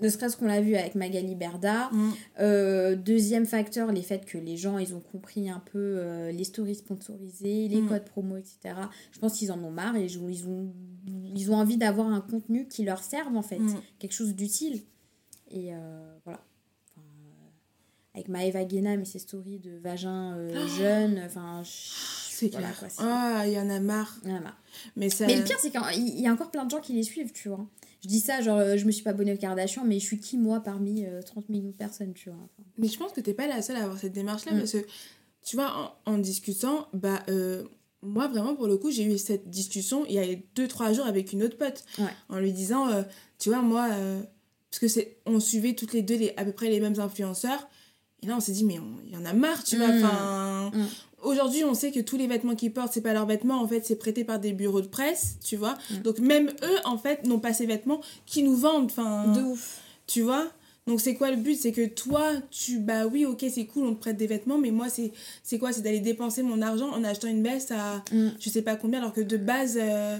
ne 0.00 0.08
serait-ce 0.08 0.36
qu'on 0.36 0.44
l'a 0.46 0.60
vu 0.60 0.76
avec 0.76 0.94
Magali 0.94 1.34
Berda. 1.34 1.88
Mm. 1.90 2.10
Euh, 2.40 2.94
deuxième 2.94 3.46
facteur, 3.46 3.90
les 3.90 4.02
faits 4.02 4.24
que 4.26 4.38
les 4.38 4.56
gens, 4.56 4.78
ils 4.78 4.94
ont 4.94 5.00
compris 5.00 5.48
un 5.50 5.58
peu 5.58 5.78
euh, 5.98 6.30
les 6.30 6.44
stories 6.44 6.76
sponsorisées, 6.76 7.66
les 7.68 7.80
Mm. 7.82 7.88
codes 7.88 8.04
promo, 8.04 8.36
etc. 8.36 8.74
Je 9.10 9.18
pense 9.18 9.38
qu'ils 9.38 9.50
en 9.50 9.58
ont 9.64 9.70
marre 9.72 9.96
et 9.96 10.04
ils 10.04 10.18
ont, 10.18 10.28
ils 10.28 10.46
ont, 10.46 10.72
ils 11.34 11.50
ont 11.50 11.56
envie 11.56 11.78
d'avoir 11.78 12.06
un 12.08 12.20
contenu 12.20 12.68
qui 12.68 12.84
leur 12.84 13.02
serve, 13.02 13.36
en 13.36 13.42
fait. 13.42 13.58
Mm. 13.58 13.80
Quelque 13.98 14.12
chose 14.14 14.34
d'utile. 14.36 14.82
Et 15.50 15.70
voilà. 16.24 16.40
Avec 18.14 18.28
Maëva 18.28 18.64
Guénam 18.64 19.00
et 19.00 19.04
ses 19.04 19.18
stories 19.18 19.58
de 19.58 19.76
vagin 19.78 20.34
euh, 20.36 20.66
jeune, 20.78 21.20
enfin... 21.26 21.62
je- 21.64 22.25
c'est 22.38 22.48
voilà, 22.52 22.70
clair 22.70 22.90
ah 22.98 23.42
il 23.46 23.52
y 23.52 23.58
en 23.58 23.68
a 23.70 23.80
marre 23.80 24.16
il 24.24 24.30
y 24.30 24.32
en 24.32 24.36
a 24.36 24.40
marre. 24.40 24.58
mais 24.96 25.10
ça 25.10 25.26
Mais 25.26 25.36
le 25.36 25.44
pire, 25.44 25.56
c'est 25.60 25.70
qu'il 25.70 26.20
y 26.20 26.26
a 26.26 26.32
encore 26.32 26.50
plein 26.50 26.64
de 26.64 26.70
gens 26.70 26.80
qui 26.80 26.92
les 26.92 27.02
suivent, 27.02 27.32
tu 27.32 27.48
vois. 27.48 27.66
Je 28.02 28.08
dis 28.08 28.20
ça, 28.20 28.40
genre, 28.42 28.58
euh, 28.58 28.76
je 28.76 28.84
me 28.84 28.90
suis 28.92 29.02
pas 29.02 29.10
abonnée 29.10 29.32
aux 29.32 29.38
Kardashian, 29.38 29.82
mais 29.84 29.98
je 29.98 30.04
suis 30.04 30.20
qui, 30.20 30.36
moi, 30.38 30.60
parmi 30.60 31.04
euh, 31.06 31.22
30 31.22 31.48
millions 31.48 31.68
de 31.70 31.72
personnes, 31.74 32.12
tu 32.12 32.28
vois. 32.28 32.38
Enfin, 32.38 32.68
Mais 32.78 32.88
je 32.88 32.98
pense 32.98 33.12
que 33.12 33.20
t'es 33.20 33.34
pas 33.34 33.46
la 33.46 33.62
seule 33.62 33.76
à 33.76 33.82
avoir 33.84 33.98
cette 33.98 34.12
démarche-là 34.12 34.52
Mm. 34.52 34.58
parce 34.58 34.72
que, 34.72 34.86
tu 35.44 35.56
vois, 35.56 35.96
en, 36.06 36.12
en 36.12 36.18
discutant, 36.18 36.88
bah, 36.92 37.22
euh, 37.28 37.64
moi 38.02 38.28
vraiment 38.28 38.54
pour 38.54 38.66
le 38.68 38.76
coup, 38.76 38.90
j'ai 38.90 39.04
eu 39.04 39.16
cette 39.18 39.48
discussion 39.50 40.04
il 40.06 40.14
y 40.14 40.18
a 40.18 40.24
2-3 40.54 40.92
jours 40.94 41.06
avec 41.06 41.32
une 41.32 41.42
autre 41.42 41.56
pote 41.56 41.84
Ouais. 41.98 42.04
en 42.28 42.38
lui 42.38 42.52
disant, 42.52 42.88
euh, 42.88 43.02
tu 43.38 43.48
vois, 43.48 43.62
moi, 43.62 43.88
parce 44.70 44.78
que 44.80 44.88
c'est, 44.88 45.16
on 45.26 45.40
suivait 45.40 45.74
toutes 45.74 45.92
les 45.94 46.02
deux 46.02 46.16
les, 46.16 46.34
à 46.36 46.44
peu 46.44 46.52
près 46.52 46.68
les 46.68 46.80
mêmes 46.80 47.00
influenceurs. 47.00 47.66
Et 48.22 48.26
là, 48.26 48.34
on 48.36 48.40
s'est 48.40 48.52
dit, 48.52 48.64
mais 48.64 48.78
il 49.06 49.12
y 49.12 49.16
en 49.16 49.24
a 49.24 49.32
marre, 49.32 49.62
tu 49.64 49.76
vois. 49.78 49.88
Mm. 49.88 50.04
Enfin, 50.04 50.70
Mm. 50.74 50.86
Aujourd'hui, 51.26 51.64
on 51.64 51.74
sait 51.74 51.90
que 51.90 52.00
tous 52.00 52.16
les 52.16 52.26
vêtements 52.26 52.54
qu'ils 52.54 52.72
portent, 52.72 52.92
c'est 52.92 53.00
pas 53.00 53.12
leurs 53.12 53.26
vêtements, 53.26 53.60
en 53.60 53.66
fait, 53.66 53.84
c'est 53.84 53.96
prêté 53.96 54.24
par 54.24 54.38
des 54.38 54.52
bureaux 54.52 54.80
de 54.80 54.86
presse, 54.86 55.36
tu 55.44 55.56
vois. 55.56 55.74
Mm. 55.90 55.96
Donc, 56.02 56.18
même 56.20 56.48
eux, 56.62 56.78
en 56.84 56.98
fait, 56.98 57.26
n'ont 57.26 57.40
pas 57.40 57.52
ces 57.52 57.66
vêtements 57.66 58.00
qui 58.26 58.42
nous 58.42 58.54
vendent. 58.56 58.86
Enfin, 58.86 59.26
De 59.32 59.42
ouf. 59.42 59.80
tu 60.06 60.22
vois 60.22 60.46
donc 60.88 61.00
c'est 61.00 61.14
quoi 61.16 61.32
le 61.32 61.36
but? 61.36 61.56
C'est 61.56 61.72
que 61.72 61.84
toi, 61.84 62.22
tu 62.52 62.78
bah 62.78 63.06
oui, 63.08 63.26
OK, 63.26 63.44
c'est 63.52 63.64
cool, 63.66 63.86
on 63.88 63.94
te 63.96 63.98
prête 63.98 64.16
des 64.16 64.28
vêtements, 64.28 64.56
mais 64.56 64.70
moi 64.70 64.88
c'est 64.88 65.10
c'est 65.42 65.58
quoi? 65.58 65.72
C'est 65.72 65.80
d'aller 65.80 65.98
dépenser 65.98 66.44
mon 66.44 66.62
argent 66.62 66.90
en 66.90 67.02
achetant 67.02 67.26
une 67.26 67.42
veste 67.42 67.72
à 67.72 68.04
Mm. 68.12 68.28
je 68.38 68.48
sais 68.48 68.62
pas 68.62 68.76
combien 68.76 69.00
alors 69.00 69.12
que 69.12 69.20
de 69.20 69.36
base 69.36 69.76
euh, 69.82 70.16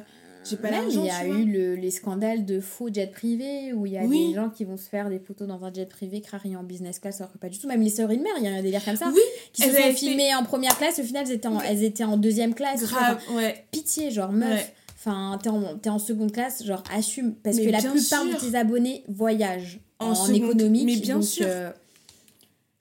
j'ai 0.48 0.56
pas 0.56 0.70
l'argent, 0.70 1.02
il 1.02 1.06
y 1.06 1.10
a 1.10 1.26
eu 1.26 1.44
le- 1.44 1.74
les 1.74 1.90
scandales 1.90 2.44
de 2.44 2.60
faux 2.60 2.88
jets 2.92 3.06
privés 3.06 3.72
où 3.72 3.86
il 3.86 3.92
y 3.92 3.98
a 3.98 4.02
Oui. 4.04 4.28
des 4.28 4.34
gens 4.34 4.48
qui 4.50 4.64
vont 4.64 4.76
se 4.76 4.88
faire 4.88 5.08
des 5.10 5.18
photos 5.18 5.46
dans 5.48 5.62
un 5.64 5.72
jet 5.72 5.86
privé 5.86 6.20
crarier 6.20 6.56
en 6.56 6.62
business 6.62 6.98
class 6.98 7.20
alors 7.20 7.32
que 7.32 7.38
pas 7.38 7.48
du 7.48 7.58
tout. 7.58 7.66
Même 7.68 7.82
les 7.82 7.90
sœurs 7.90 8.10
Inmer, 8.10 8.30
il 8.38 8.44
y 8.44 8.48
a 8.48 8.52
un 8.52 8.62
délire 8.62 8.84
comme 8.84 8.96
ça. 8.96 9.10
Oui, 9.12 9.20
qui 9.52 9.62
se 9.62 9.70
sont 9.70 9.92
filmées 9.94 10.34
en 10.34 10.44
première 10.44 10.76
classe, 10.78 10.98
au 10.98 11.02
final 11.02 11.24
elles 11.26 11.32
étaient 11.34 11.48
en, 11.48 11.60
elles 11.60 11.82
étaient 11.84 12.04
en 12.04 12.16
deuxième 12.16 12.54
classe. 12.54 12.82
grave, 12.82 13.18
Enfin, 13.28 13.36
ouais. 13.36 13.64
pitié, 13.70 14.10
genre 14.10 14.32
meuf. 14.32 14.50
Ouais. 14.60 14.74
Enfin, 14.98 15.38
t'es 15.42 15.48
en, 15.50 15.76
t'es 15.78 15.90
en 15.90 15.98
seconde 15.98 16.32
classe, 16.32 16.64
genre 16.64 16.82
assume. 16.92 17.34
Parce 17.34 17.56
Mais 17.56 17.66
que 17.66 17.70
la 17.70 17.78
plupart 17.78 18.22
sûr. 18.22 18.24
de 18.24 18.50
tes 18.50 18.56
abonnés 18.56 19.04
voyagent 19.08 19.80
En 20.00 20.12
en, 20.12 20.32
économique. 20.32 20.84
mais 20.86 20.96
bien 20.96 21.14
donc, 21.16 21.24
sûr. 21.24 21.46
euh, 21.48 21.70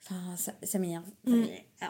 Enfin, 0.08 0.36
ça, 0.36 0.54
ça 0.62 0.78
m'énerve. 0.78 1.04
Mm. 1.26 1.32
De 1.32 1.46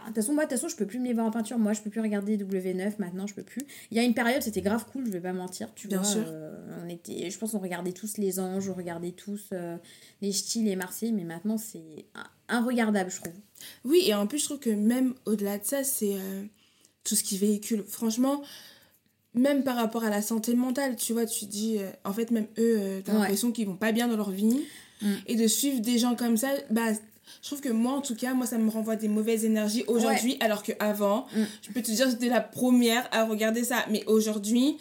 toute 0.06 0.14
façon, 0.14 0.32
moi, 0.32 0.44
de 0.44 0.48
toute 0.48 0.58
façon, 0.58 0.68
je 0.68 0.76
peux 0.76 0.86
plus 0.86 0.98
me 0.98 1.06
les 1.06 1.12
voir 1.12 1.26
en 1.26 1.30
peinture. 1.30 1.58
Moi, 1.58 1.74
je 1.74 1.82
peux 1.82 1.90
plus 1.90 2.00
regarder 2.00 2.38
W9 2.38 2.94
maintenant, 2.98 3.26
je 3.26 3.34
peux 3.34 3.42
plus. 3.42 3.60
Il 3.90 3.96
y 3.96 4.00
a 4.00 4.04
une 4.04 4.14
période, 4.14 4.42
c'était 4.42 4.62
grave 4.62 4.86
cool, 4.90 5.04
je 5.06 5.10
vais 5.12 5.20
pas 5.20 5.34
mentir. 5.34 5.68
Tu 5.74 5.86
Bien 5.86 5.98
vois, 6.00 6.10
sûr. 6.10 6.24
euh, 6.26 6.80
on 6.84 6.88
était, 6.88 7.30
je 7.30 7.38
pense 7.38 7.52
qu'on 7.52 7.58
regardait 7.58 7.92
tous 7.92 8.16
les 8.16 8.40
anges, 8.40 8.68
on 8.70 8.74
regardait 8.74 9.12
tous 9.12 9.50
euh, 9.52 9.76
les 10.22 10.32
ch'tis, 10.32 10.62
les 10.62 10.76
Marseillais, 10.76 11.12
mais 11.12 11.24
maintenant, 11.24 11.58
c'est 11.58 12.06
un- 12.14 12.56
inregardable, 12.56 13.10
je 13.10 13.20
trouve. 13.20 13.34
Oui, 13.84 14.02
et 14.06 14.14
en 14.14 14.26
plus, 14.26 14.38
je 14.38 14.44
trouve 14.46 14.60
que 14.60 14.70
même 14.70 15.14
au-delà 15.26 15.58
de 15.58 15.64
ça, 15.64 15.84
c'est 15.84 16.14
euh, 16.14 16.42
tout 17.04 17.16
ce 17.16 17.22
qui 17.22 17.36
véhicule. 17.36 17.84
Franchement, 17.86 18.42
même 19.34 19.62
par 19.62 19.76
rapport 19.76 20.04
à 20.04 20.10
la 20.10 20.22
santé 20.22 20.54
mentale, 20.54 20.96
tu 20.96 21.12
vois, 21.12 21.26
tu 21.26 21.44
dis, 21.44 21.78
en 22.04 22.12
fait, 22.14 22.30
même 22.30 22.46
eux, 22.58 23.02
t'as 23.04 23.12
Ouais. 23.12 23.18
l'impression 23.18 23.52
qu'ils 23.52 23.66
vont 23.66 23.76
pas 23.76 23.92
bien 23.92 24.08
dans 24.08 24.16
leur 24.16 24.30
vie. 24.30 24.64
Mm. 25.02 25.12
Et 25.26 25.36
de 25.36 25.46
suivre 25.46 25.80
des 25.80 25.98
gens 25.98 26.16
comme 26.16 26.38
ça, 26.38 26.48
bah, 26.70 26.92
je 27.42 27.46
trouve 27.48 27.60
que 27.60 27.68
moi, 27.68 27.92
en 27.92 28.00
tout 28.02 28.14
cas, 28.14 28.34
moi, 28.34 28.46
ça 28.46 28.58
me 28.58 28.70
renvoie 28.70 28.96
des 28.96 29.08
mauvaises 29.08 29.44
énergies 29.44 29.84
aujourd'hui, 29.88 30.36
alors 30.40 30.62
qu'avant, 30.62 31.26
Mm. 31.34 31.42
je 31.62 31.72
peux 31.72 31.82
te 31.82 31.90
dire, 31.90 32.08
j'étais 32.10 32.28
la 32.28 32.40
première 32.40 33.08
à 33.12 33.24
regarder 33.24 33.64
ça. 33.64 33.84
Mais 33.90 34.04
aujourd'hui, 34.06 34.76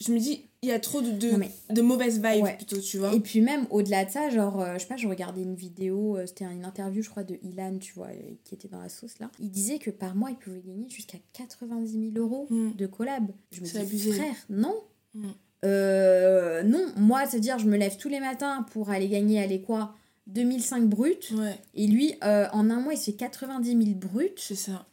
je 0.00 0.12
me 0.12 0.18
dis, 0.18 0.42
il 0.62 0.68
y 0.70 0.72
a 0.72 0.80
trop 0.80 1.00
de, 1.00 1.10
de, 1.12 1.30
Non, 1.30 1.38
mais- 1.38 1.50
de 1.70 1.80
mauvaises 1.82 2.16
vibes, 2.20 2.42
Ouais. 2.42 2.56
plutôt, 2.56 2.78
tu 2.80 2.98
vois. 2.98 3.12
Et 3.14 3.20
puis 3.20 3.40
même 3.40 3.66
au-delà 3.70 4.04
de 4.04 4.10
ça, 4.10 4.30
genre, 4.30 4.60
euh, 4.60 4.74
je 4.74 4.80
sais 4.80 4.86
pas, 4.86 4.96
je 4.96 5.06
regardais 5.06 5.42
une 5.42 5.54
vidéo, 5.54 6.16
euh, 6.16 6.26
c'était 6.26 6.44
une 6.44 6.64
interview, 6.64 7.02
je 7.02 7.10
crois, 7.10 7.22
de 7.24 7.38
Ilan, 7.42 7.78
tu 7.78 7.92
vois, 7.94 8.08
euh, 8.08 8.32
qui 8.44 8.54
était 8.54 8.68
dans 8.68 8.80
la 8.80 8.88
sauce 8.88 9.18
là. 9.20 9.30
Il 9.38 9.50
disait 9.50 9.78
que 9.78 9.90
par 9.90 10.14
mois, 10.16 10.30
il 10.30 10.36
pouvait 10.36 10.62
gagner 10.66 10.88
jusqu'à 10.88 11.18
90 11.34 11.92
000 12.12 12.24
euros 12.24 12.46
Mm. 12.50 12.72
de 12.74 12.86
collab. 12.86 13.28
Je 13.52 13.60
me 13.60 13.66
C'est 13.66 13.84
dis, 13.84 14.12
frère, 14.12 14.34
non. 14.50 14.74
Mm. 15.14 15.26
Euh, 15.64 16.62
non, 16.62 16.84
moi, 16.96 17.26
c'est-à-dire, 17.26 17.58
je 17.58 17.66
me 17.66 17.76
lève 17.76 17.96
tous 17.96 18.08
les 18.08 18.20
matins 18.20 18.64
pour 18.72 18.90
aller 18.90 19.08
gagner, 19.08 19.40
aller 19.42 19.60
quoi 19.60 19.94
2005 20.26 20.84
brut. 20.88 21.30
Ouais, 21.36 21.58
Et 21.74 21.86
lui, 21.86 22.14
euh, 22.24 22.46
en 22.52 22.68
un 22.70 22.80
mois, 22.80 22.94
il 22.94 22.98
se 22.98 23.06
fait 23.10 23.16
90 23.16 23.70
000 23.70 23.84
brut. 23.98 24.32
c'est 24.38 24.54
ça. 24.54 24.86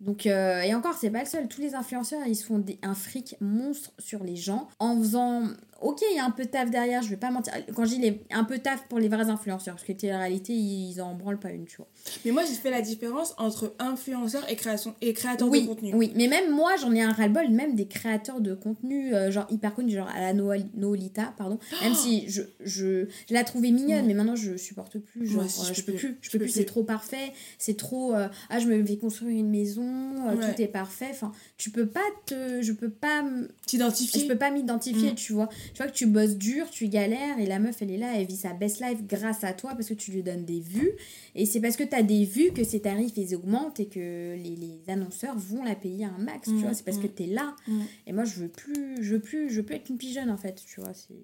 Donc, 0.00 0.26
euh, 0.26 0.62
et 0.62 0.74
encore, 0.74 0.94
c'est 0.94 1.10
pas 1.10 1.20
le 1.20 1.26
seul. 1.28 1.46
Tous 1.46 1.60
les 1.60 1.74
influenceurs, 1.74 2.26
ils 2.26 2.34
se 2.34 2.44
font 2.46 2.58
des- 2.58 2.78
un 2.82 2.94
fric 2.94 3.36
monstre 3.40 3.92
sur 3.98 4.24
les 4.24 4.36
gens 4.36 4.68
en 4.78 4.96
faisant. 4.98 5.42
Ok, 5.80 6.02
il 6.10 6.16
y 6.16 6.18
a 6.18 6.24
un 6.24 6.30
peu 6.30 6.44
de 6.44 6.50
taf 6.50 6.70
derrière, 6.70 7.02
je 7.02 7.08
vais 7.08 7.16
pas 7.16 7.30
mentir. 7.30 7.52
Quand 7.74 7.84
je 7.84 7.94
dis 7.94 8.00
les- 8.00 8.20
un 8.30 8.44
peu 8.44 8.58
de 8.58 8.62
taf 8.62 8.84
pour 8.88 8.98
les 8.98 9.08
vrais 9.08 9.30
influenceurs, 9.30 9.74
parce 9.76 9.86
que 9.86 9.92
en 10.14 10.18
réalité, 10.18 10.52
ils 10.54 11.00
en 11.00 11.14
branlent 11.14 11.38
pas 11.40 11.50
une, 11.50 11.64
tu 11.64 11.76
vois. 11.78 11.86
Mais 12.24 12.32
moi, 12.32 12.42
j'ai 12.44 12.54
fait 12.54 12.70
la 12.70 12.82
différence 12.82 13.34
entre 13.38 13.74
influenceur 13.78 14.44
et, 14.50 14.56
création, 14.56 14.94
et 15.00 15.12
créateur 15.14 15.48
oui, 15.48 15.62
de 15.62 15.66
contenu. 15.68 15.94
oui, 15.94 16.12
mais 16.16 16.28
même 16.28 16.50
moi, 16.52 16.76
j'en 16.76 16.92
ai 16.94 17.00
un 17.02 17.12
ras-le-bol, 17.12 17.48
même 17.48 17.74
des 17.74 17.86
créateurs 17.86 18.40
de 18.40 18.54
contenu, 18.54 19.14
euh, 19.14 19.30
genre 19.30 19.46
hyper 19.50 19.74
connus, 19.74 19.92
genre 19.94 20.08
à 20.08 20.20
la 20.20 20.32
Noolita, 20.34 21.32
pardon. 21.38 21.58
Même 21.82 21.94
si 21.94 22.28
je, 22.28 22.42
je, 22.62 23.06
je 23.28 23.34
la 23.34 23.44
trouvais 23.44 23.70
mignonne, 23.70 24.06
mais 24.06 24.14
maintenant 24.14 24.36
je 24.36 24.56
supporte 24.56 24.98
plus. 24.98 25.26
Genre, 25.26 25.42
euh, 25.42 25.68
je 25.68 25.74
je 25.74 25.82
peux 25.82 25.92
plus. 25.92 26.12
plus, 26.12 26.18
je 26.20 26.30
peux 26.30 26.38
plus, 26.38 26.48
c'est 26.50 26.64
trop 26.64 26.82
parfait, 26.84 27.32
c'est 27.58 27.76
trop. 27.76 28.14
euh, 28.14 28.28
ah, 28.50 28.58
je 28.58 28.66
me 28.66 28.76
vais 28.76 28.96
construire 28.96 29.36
une 29.38 29.50
maison, 29.50 29.82
euh, 30.28 30.34
Ouais. 30.36 30.54
tout 30.54 30.62
est 30.62 30.68
parfait. 30.68 31.08
Enfin, 31.10 31.32
tu 31.56 31.70
peux 31.70 31.86
pas 31.86 32.00
te. 32.26 32.60
Je 32.62 32.72
peux 32.72 32.90
pas. 32.90 33.24
T'identifier. 33.66 34.22
Je 34.22 34.26
peux 34.28 34.36
pas 34.38 34.50
m'identifier, 34.50 35.12
Mm. 35.12 35.14
tu 35.14 35.32
vois. 35.32 35.48
Tu 35.74 35.82
vois 35.82 35.86
que 35.90 35.96
tu 35.96 36.06
bosses 36.06 36.36
dur, 36.36 36.68
tu 36.70 36.88
galères, 36.88 37.38
et 37.38 37.46
la 37.46 37.58
meuf, 37.58 37.80
elle 37.82 37.90
est 37.90 37.96
là, 37.98 38.12
elle 38.16 38.26
vit 38.26 38.36
sa 38.36 38.52
best 38.52 38.80
life 38.80 39.02
grâce 39.06 39.44
à 39.44 39.52
toi 39.52 39.72
parce 39.74 39.88
que 39.88 39.94
tu 39.94 40.10
lui 40.10 40.22
donnes 40.22 40.44
des 40.44 40.60
vues. 40.60 40.92
Et 41.34 41.46
c'est 41.46 41.60
parce 41.60 41.76
que 41.76 41.84
tu 41.84 41.94
as 41.94 42.02
des 42.02 42.24
vues 42.24 42.52
que 42.52 42.64
ses 42.64 42.80
tarifs, 42.80 43.12
ils 43.16 43.34
augmentent 43.34 43.80
et 43.80 43.86
que 43.86 44.34
les, 44.36 44.56
les 44.56 44.80
annonceurs 44.92 45.36
vont 45.38 45.62
la 45.64 45.74
payer 45.74 46.04
un 46.04 46.18
max, 46.18 46.48
tu 46.48 46.54
Mm, 46.54 46.58
vois. 46.62 46.74
C'est 46.74 46.84
parce 46.84 46.98
mm. 46.98 47.02
que 47.02 47.06
tu 47.06 47.22
es 47.22 47.26
là. 47.26 47.54
Mm. 47.68 47.80
Et 48.08 48.12
moi, 48.12 48.24
je 48.24 48.34
veux 48.40 48.48
plus, 48.48 49.02
je 49.02 49.14
veux 49.14 49.20
plus, 49.20 49.50
je 49.50 49.56
veux 49.56 49.62
plus 49.64 49.76
être 49.76 49.88
une 49.88 49.98
pigeonne, 49.98 50.30
en 50.30 50.36
fait, 50.36 50.62
tu 50.66 50.80
vois. 50.80 50.92
C'est... 50.94 51.14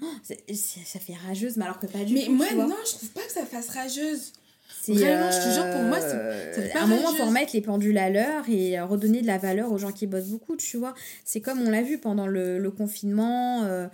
Oh, 0.00 0.06
c'est- 0.22 0.44
ça 0.84 1.00
fait 1.00 1.14
rageuse, 1.26 1.56
mais 1.56 1.64
alors 1.64 1.80
que 1.80 1.86
pas 1.86 2.04
du 2.04 2.14
Mais 2.14 2.26
tout, 2.26 2.32
moi, 2.34 2.46
tu 2.48 2.54
vois. 2.54 2.66
non, 2.66 2.76
je 2.86 2.92
trouve 2.96 3.08
pas 3.10 3.22
que 3.22 3.32
ça 3.32 3.44
fasse 3.46 3.68
rageuse. 3.70 4.32
C'est, 4.70 4.92
Vraiment, 4.94 5.30
je 5.30 5.38
te 5.38 5.48
jure, 5.54 5.70
pour 5.70 5.82
moi, 5.82 5.98
c'est- 6.00 6.16
euh, 6.16 6.68
à 6.74 6.82
un 6.82 6.86
moment, 6.86 7.02
rageuse. 7.06 7.18
faut 7.18 7.26
remettre 7.26 7.50
les 7.54 7.60
pendules 7.62 7.96
à 7.98 8.10
l'heure 8.10 8.48
et 8.48 8.78
euh, 8.78 8.84
redonner 8.84 9.22
de 9.22 9.26
la 9.26 9.38
valeur 9.38 9.72
aux 9.72 9.78
gens 9.78 9.92
qui 9.92 10.06
bossent 10.06 10.28
beaucoup, 10.28 10.56
tu 10.56 10.76
vois. 10.76 10.94
C'est 11.24 11.40
comme 11.40 11.60
on 11.62 11.70
l'a 11.70 11.82
vu 11.82 11.98
pendant 11.98 12.26
le, 12.26 12.58
le 12.58 12.70
confinement. 12.70 13.64
euh, 13.64 13.88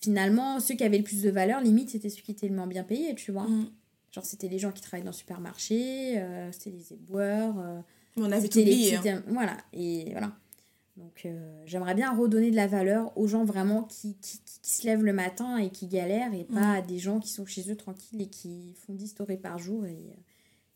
finalement, 0.00 0.60
ceux 0.60 0.74
qui 0.76 0.84
avaient 0.84 0.98
le 0.98 1.04
plus 1.04 1.22
de 1.22 1.30
valeur, 1.30 1.60
limite, 1.60 1.90
c'était 1.90 2.08
ceux 2.08 2.22
qui 2.22 2.30
étaient 2.30 2.48
le 2.48 2.54
moins 2.54 2.66
bien 2.66 2.84
payés, 2.84 3.14
tu 3.14 3.32
vois. 3.32 3.44
Mm. 3.44 3.70
Genre, 4.12 4.24
c'était 4.24 4.48
les 4.48 4.58
gens 4.58 4.72
qui 4.72 4.80
travaillent 4.82 5.04
dans 5.04 5.10
le 5.10 5.16
supermarché, 5.16 6.14
euh, 6.18 6.50
c'était 6.52 6.70
les 6.70 6.92
éboueurs. 6.94 7.54
euh, 7.58 7.80
On 8.16 8.30
avait 8.30 8.40
c'était 8.42 8.64
les 8.64 8.72
oublié. 8.96 9.10
hein. 9.10 9.22
Voilà, 9.28 9.56
et 9.72 10.08
voilà. 10.12 10.32
Donc, 11.00 11.22
euh, 11.24 11.62
j'aimerais 11.66 11.94
bien 11.94 12.14
redonner 12.14 12.50
de 12.50 12.56
la 12.56 12.66
valeur 12.66 13.16
aux 13.16 13.26
gens 13.26 13.44
vraiment 13.44 13.82
qui, 13.84 14.14
qui, 14.20 14.38
qui- 14.44 14.60
se 14.70 14.86
lèvent 14.86 15.02
le 15.02 15.12
matin 15.12 15.56
et 15.56 15.70
qui 15.70 15.86
galèrent 15.88 16.32
et 16.34 16.44
pas 16.44 16.60
Mm. 16.60 16.76
à 16.76 16.82
des 16.82 16.98
gens 16.98 17.18
qui 17.18 17.28
sont 17.30 17.46
chez 17.46 17.70
eux 17.70 17.76
tranquilles 17.76 18.20
et 18.22 18.28
qui 18.28 18.74
font 18.86 18.92
10 18.92 19.08
stories 19.08 19.36
par 19.38 19.58
jour 19.58 19.84
et 19.86 19.90
euh, 20.10 20.14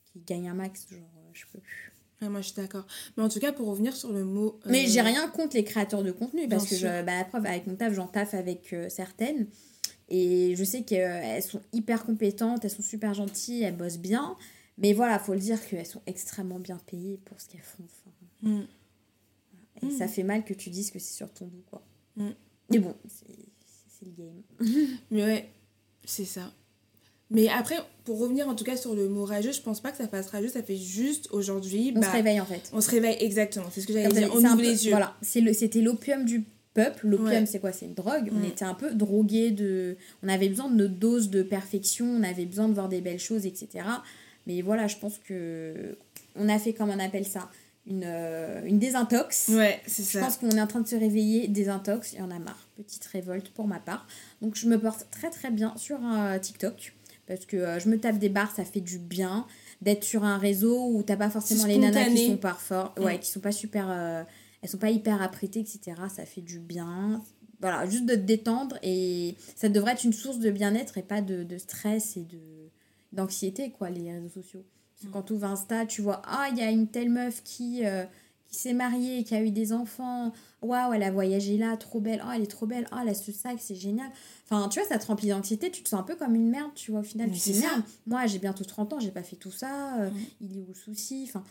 qui 0.07 0.21
gagnent 0.27 0.49
un 0.49 0.55
max. 0.55 0.87
Genre, 0.91 0.99
euh, 1.01 1.31
je 1.35 1.45
peux 1.53 1.59
plus. 1.61 1.93
Ouais, 2.23 2.29
moi, 2.29 2.41
je 2.41 2.47
suis 2.47 2.57
d'accord. 2.57 2.87
Mais 3.17 3.23
en 3.23 3.29
tout 3.29 3.39
cas, 3.41 3.53
pour 3.53 3.67
revenir 3.69 3.95
sur 3.95 4.13
le 4.13 4.25
mot. 4.25 4.59
Mais 4.67 4.87
j'ai 4.87 5.01
rien 5.03 5.29
contre 5.29 5.57
les 5.57 5.65
créateurs 5.65 6.03
de 6.03 6.11
contenu 6.13 6.49
parce 6.49 6.67
que, 6.69 6.75
je, 6.77 6.87
bah, 7.05 7.19
la 7.19 7.25
preuve, 7.25 7.45
avec 7.47 7.67
mon 7.67 7.75
taf, 7.77 7.93
j'en 7.93 8.07
taffe 8.07 8.35
avec 8.35 8.75
certaines. 8.89 9.47
Et 10.09 10.55
je 10.57 10.65
sais 10.65 10.83
qu'elles 10.83 11.43
sont 11.43 11.61
hyper 11.73 12.05
compétentes, 12.07 12.65
elles 12.65 12.71
sont 12.71 12.83
super 12.83 13.15
gentilles, 13.15 13.63
elles 13.63 13.77
bossent 13.77 13.99
bien. 13.99 14.37
Mais 14.79 14.93
voilà, 14.93 15.19
faut 15.19 15.35
le 15.35 15.41
dire 15.41 15.65
qu'elles 15.67 15.87
sont 15.87 16.03
extrêmement 16.07 16.59
bien 16.59 16.79
payées 16.87 17.19
pour 17.25 17.41
ce 17.41 17.49
qu'elles 17.49 17.61
font. 17.63 17.85
Enfin, 17.85 18.11
Mm. 18.43 18.65
Et 19.85 19.93
Mm. 19.93 19.99
ça 19.99 20.09
fait 20.09 20.23
mal 20.23 20.45
que 20.45 20.55
tu 20.55 20.71
dises 20.71 20.91
que 20.91 20.99
c'est 20.99 21.15
sur 21.15 21.31
ton 21.33 21.47
dos, 21.47 21.63
quoi. 21.71 21.83
Mm. 22.17 22.31
Mais 22.71 22.79
bon, 22.79 22.95
c'est 23.09 24.07
le 24.07 24.13
game. 24.17 24.43
Mais 25.11 25.23
ouais, 25.25 25.49
c'est 26.05 26.25
ça. 26.25 26.53
Mais 27.31 27.49
après, 27.49 27.77
pour 28.05 28.19
revenir 28.19 28.49
en 28.49 28.55
tout 28.55 28.65
cas 28.65 28.77
sur 28.77 28.95
le 28.95 29.09
mot 29.09 29.25
rageux, 29.25 29.53
je 29.53 29.61
pense 29.63 29.81
pas 29.81 29.91
que 29.91 29.97
ça 29.97 30.07
fasse 30.09 30.29
rageux, 30.29 30.49
ça 30.49 30.63
fait 30.63 30.77
juste 30.77 31.29
aujourd'hui. 31.33 31.93
On 31.97 32.01
bah, 32.01 32.07
se 32.09 32.13
réveille, 32.13 32.41
en 32.41 32.45
fait. 32.47 32.71
On 32.73 32.81
se 32.81 32.91
réveille, 32.91 33.17
exactement. 33.21 33.67
C'est 33.73 33.81
ce 33.81 33.87
que 33.87 33.93
j'allais 33.95 34.09
dire. 34.09 34.31
On 34.35 34.39
ouvre 34.45 34.57
peu- 34.57 34.63
les 34.63 34.85
yeux. 34.87 34.91
Voilà, 34.93 35.17
c'était 35.23 35.81
l'opium 35.81 36.25
du 36.25 36.45
peuple. 36.75 37.07
L'opium, 37.09 37.29
Ouais. 37.31 37.47
c'est 37.47 37.61
quoi? 37.61 37.73
C'est 37.73 37.87
une 37.87 37.95
drogue. 37.95 38.29
On 38.33 38.41
Mm. 38.41 38.45
était 38.45 38.65
un 38.65 38.75
peu 38.75 38.95
drogués 38.95 39.51
de... 39.53 39.97
On 40.23 40.29
avait 40.29 40.49
besoin 40.49 40.69
de 40.69 40.75
notre 40.77 40.95
dose 40.95 41.31
de 41.31 41.43
perfection, 41.43 42.05
on 42.07 42.23
avait 42.23 42.45
besoin 42.47 42.69
de 42.69 42.75
voir 42.75 42.89
des 42.89 43.01
belles 43.01 43.19
choses, 43.21 43.47
etc. 43.47 43.69
Mais 44.47 44.61
voilà, 44.61 44.87
je 44.87 44.97
pense 44.99 45.19
que 45.19 45.97
on 46.37 46.49
a 46.49 46.59
fait, 46.59 46.73
comme 46.75 46.91
on 46.91 46.99
appelle 46.99 47.25
ça, 47.27 47.49
une, 47.87 48.05
euh, 48.05 48.63
une 48.65 48.79
désintox. 48.79 49.49
Ouais, 49.49 49.81
c'est 49.87 50.03
Je 50.05 50.09
ça. 50.09 50.21
pense 50.21 50.37
qu'on 50.39 50.51
est 50.51 50.61
en 50.61 50.67
train 50.67 50.81
de 50.81 50.89
se 50.89 50.97
réveiller, 50.97 51.49
désintox, 51.49 52.15
et 52.15 52.19
on 52.21 52.31
a 52.31 52.39
marre. 52.39 52.69
Petite 52.77 53.05
révolte 53.07 53.51
pour 53.51 53.67
ma 53.67 53.79
part. 53.79 54.07
Donc 54.43 54.55
je 54.57 54.67
me 54.69 54.79
porte 54.81 55.07
très 55.11 55.31
très 55.31 55.51
bien 55.51 55.75
sur 55.77 56.01
un 56.03 56.39
TikTok. 56.39 56.95
Parce 57.27 57.47
que 57.47 57.57
euh, 57.57 57.79
je 57.79 57.89
me 57.89 57.99
tape 57.99 58.19
des 58.19 58.29
barres, 58.29 58.55
ça 58.55 58.65
fait 58.65 58.81
du 58.81 58.99
bien. 58.99 59.47
D'être 59.81 60.05
sur 60.05 60.25
un 60.25 60.39
réseau 60.39 60.89
où 60.93 61.03
t'as 61.03 61.17
pas 61.17 61.31
forcément 61.31 61.67
les 61.67 61.79
nanas 61.79 62.07
qui 62.11 62.27
sont 62.27 62.37
pas 62.37 62.57
ouais, 62.99 63.19
qui 63.19 63.31
sont 63.31 63.41
pas 63.41 63.53
super. 63.53 63.87
euh, 63.91 64.23
elles 64.63 64.69
sont 64.69 64.79
pas 64.79 64.91
hyper 64.91 65.21
apprêtées, 65.21 65.61
etc. 65.61 65.81
Ça 66.15 66.25
fait 66.25 66.41
du 66.41 66.59
bien. 66.59 67.23
Voilà, 67.61 67.87
juste 67.89 68.05
de 68.07 68.15
te 68.15 68.21
détendre 68.21 68.77
et 68.83 69.37
ça 69.57 69.69
devrait 69.69 69.93
être 69.93 70.05
une 70.05 70.13
source 70.13 70.39
de 70.39 70.51
bien-être 70.51 70.99
et 70.99 71.03
pas 71.03 71.21
de, 71.23 71.45
de 71.45 71.59
stress 71.59 72.17
et 72.17 72.23
de 72.25 72.39
d'anxiété, 73.13 73.71
quoi, 73.71 73.91
les 73.91 74.13
réseaux 74.13 74.29
sociaux. 74.29 74.65
Quand 75.13 75.23
tu 75.23 75.33
ouvres 75.35 75.47
Insta, 75.47 75.87
tu 75.87 76.03
vois, 76.03 76.23
ah, 76.27 76.49
il 76.51 76.59
y 76.59 76.63
a 76.63 76.71
une 76.71 76.89
telle 76.89 77.11
meuf 77.11 77.43
qui, 77.43 77.85
euh, 77.85 78.05
qui 78.49 78.57
s'est 78.57 78.73
mariée, 78.75 79.25
qui 79.25 79.35
a 79.35 79.43
eu 79.43 79.51
des 79.51 79.73
enfants. 79.73 80.33
Waouh, 80.63 80.93
elle 80.95 81.03
a 81.03 81.11
voyagé 81.11 81.59
là, 81.59 81.77
trop 81.77 82.01
belle. 82.01 82.23
Oh, 82.27 82.31
elle 82.35 82.43
est 82.43 82.47
trop 82.51 82.67
belle. 82.67 82.87
Oh, 82.93 82.97
elle 83.03 83.09
a 83.09 83.15
ce 83.15 83.33
sac, 83.33 83.59
c'est 83.61 83.75
génial. 83.75 84.09
Enfin, 84.45 84.69
tu 84.69 84.79
vois, 84.81 84.89
ça 84.89 84.99
te 84.99 85.07
remplit 85.07 85.29
d'anxiété. 85.29 85.71
Tu 85.71 85.83
te 85.83 85.89
sens 85.89 86.01
un 86.01 86.05
peu 86.05 86.17
comme 86.17 86.35
une 86.35 86.49
merde, 86.49 86.71
tu 86.75 86.91
vois, 86.91 87.01
au 87.01 87.05
final. 87.05 87.29
Mais 87.31 87.37
tu 87.37 87.51
dis, 87.51 87.61
merde, 87.61 87.83
moi, 88.07 88.27
j'ai 88.27 88.39
bientôt 88.39 88.65
30 88.65 88.93
ans, 88.95 89.01
j'ai 89.01 89.11
pas 89.11 89.23
fait 89.23 89.37
tout 89.37 89.51
ça. 89.51 90.01
euh. 90.01 90.11
Il 90.41 90.57
est 90.57 90.61
où 90.63 90.67
le 90.69 90.75
souci? 90.75 91.25
Enfin, 91.29 91.43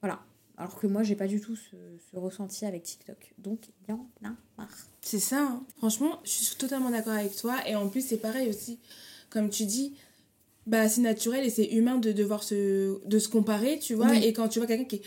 voilà. 0.00 0.20
Alors 0.56 0.78
que 0.78 0.86
moi, 0.86 1.02
j'ai 1.02 1.16
pas 1.16 1.26
du 1.26 1.40
tout 1.40 1.56
ce, 1.56 1.74
ce 2.12 2.16
ressenti 2.18 2.66
avec 2.66 2.82
TikTok. 2.82 3.32
Donc, 3.38 3.68
il 3.88 3.90
y 3.90 3.94
en 3.94 4.06
a 4.24 4.32
marre. 4.58 4.68
C'est 5.00 5.18
ça. 5.18 5.40
hein. 5.40 5.64
Franchement, 5.78 6.20
je 6.22 6.30
suis 6.30 6.56
totalement 6.56 6.90
d'accord 6.90 7.14
avec 7.14 7.34
toi. 7.34 7.56
Et 7.66 7.74
en 7.74 7.88
plus, 7.88 8.06
c'est 8.06 8.18
pareil 8.18 8.50
aussi. 8.50 8.78
Comme 9.30 9.48
tu 9.48 9.64
dis, 9.64 9.94
bah, 10.66 10.88
c'est 10.88 11.00
naturel 11.00 11.44
et 11.44 11.50
c'est 11.50 11.66
humain 11.66 11.96
de 11.98 12.12
devoir 12.12 12.42
se, 12.42 12.98
de 13.06 13.18
se 13.18 13.28
comparer, 13.28 13.78
tu 13.78 13.94
vois. 13.94 14.10
Oui. 14.10 14.24
Et 14.24 14.32
quand 14.32 14.48
tu 14.48 14.58
vois 14.58 14.66
quelqu'un 14.68 14.84
qui 14.84 14.96
est 14.96 15.02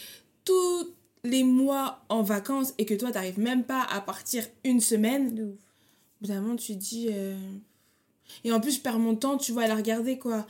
tous 0.46 0.90
les 1.24 1.44
mois 1.44 2.04
en 2.10 2.22
vacances 2.22 2.74
et 2.78 2.86
que 2.86 2.94
toi, 2.94 3.12
t'arrives 3.12 3.40
même 3.40 3.64
pas 3.64 3.82
à 3.90 4.02
partir 4.02 4.46
une 4.64 4.82
semaine, 4.82 5.36
De. 5.36 5.56
Évidemment, 6.22 6.56
tu 6.56 6.76
dis. 6.76 7.08
euh, 7.12 7.36
Et 8.44 8.52
en 8.52 8.60
plus, 8.60 8.76
je 8.76 8.80
perds 8.82 9.00
mon 9.00 9.16
temps, 9.16 9.38
tu 9.38 9.52
vois, 9.52 9.64
à 9.64 9.68
la 9.68 9.76
regarder, 9.76 10.18
quoi. 10.18 10.46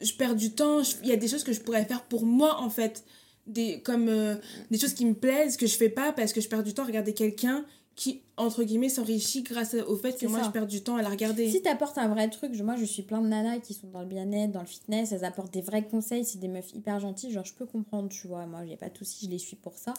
Je 0.00 0.12
perds 0.12 0.36
du 0.36 0.52
temps. 0.52 0.80
Il 1.02 1.08
y 1.08 1.12
a 1.12 1.16
des 1.16 1.28
choses 1.28 1.44
que 1.44 1.52
je 1.52 1.60
pourrais 1.60 1.84
faire 1.84 2.02
pour 2.04 2.24
moi, 2.24 2.60
en 2.60 2.70
fait. 2.70 3.04
Des... 3.46 3.80
Comme 3.80 4.08
euh, 4.08 4.36
des 4.70 4.78
choses 4.78 4.92
qui 4.94 5.04
me 5.06 5.14
plaisent, 5.14 5.56
que 5.56 5.66
je 5.66 5.76
fais 5.76 5.88
pas 5.88 6.12
parce 6.12 6.32
que 6.32 6.40
je 6.40 6.48
perds 6.48 6.62
du 6.62 6.74
temps 6.74 6.82
à 6.82 6.86
regarder 6.86 7.14
quelqu'un 7.14 7.64
qui, 7.98 8.22
entre 8.36 8.62
guillemets, 8.62 8.88
s'enrichit 8.88 9.42
grâce 9.42 9.74
au 9.74 9.96
fait 9.96 10.16
que 10.16 10.26
moi, 10.26 10.38
ça. 10.38 10.46
je 10.46 10.50
perds 10.52 10.68
du 10.68 10.82
temps 10.82 10.94
à 10.94 11.02
la 11.02 11.08
regarder. 11.08 11.50
Si 11.50 11.60
t'apportes 11.62 11.98
un 11.98 12.06
vrai 12.06 12.30
truc, 12.30 12.56
moi 12.62 12.76
je 12.76 12.84
suis 12.84 13.02
plein 13.02 13.20
de 13.20 13.26
nanas 13.26 13.58
qui 13.58 13.74
sont 13.74 13.88
dans 13.88 14.02
le 14.02 14.06
bien-être, 14.06 14.52
dans 14.52 14.60
le 14.60 14.66
fitness, 14.66 15.10
elles 15.10 15.24
apportent 15.24 15.52
des 15.52 15.62
vrais 15.62 15.82
conseils, 15.82 16.24
c'est 16.24 16.38
des 16.38 16.46
meufs 16.46 16.72
hyper 16.74 17.00
gentilles, 17.00 17.32
genre 17.32 17.44
je 17.44 17.54
peux 17.54 17.66
comprendre, 17.66 18.08
tu 18.08 18.28
vois, 18.28 18.46
moi 18.46 18.64
j'ai 18.64 18.76
pas 18.76 18.88
de 18.88 18.96
soucis, 18.96 19.26
je 19.26 19.30
les 19.32 19.38
suis 19.38 19.56
pour 19.56 19.74
ça. 19.74 19.94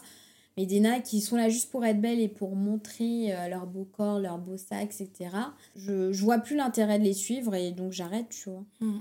Mais 0.56 0.64
des 0.64 0.80
nanas 0.80 1.00
qui 1.00 1.20
sont 1.20 1.36
là 1.36 1.50
juste 1.50 1.70
pour 1.70 1.84
être 1.84 2.00
belles 2.00 2.20
et 2.20 2.28
pour 2.28 2.56
montrer 2.56 3.36
euh, 3.36 3.48
leur 3.48 3.66
beau 3.66 3.84
corps, 3.84 4.18
leur 4.18 4.38
beau 4.38 4.56
sac, 4.56 4.94
etc. 4.98 5.36
Je, 5.76 6.10
je 6.10 6.24
vois 6.24 6.38
plus 6.38 6.56
l'intérêt 6.56 6.98
de 6.98 7.04
les 7.04 7.12
suivre 7.12 7.54
et 7.54 7.70
donc 7.70 7.92
j'arrête, 7.92 8.30
tu 8.30 8.48
vois. 8.48 8.64
Mm. 8.80 9.00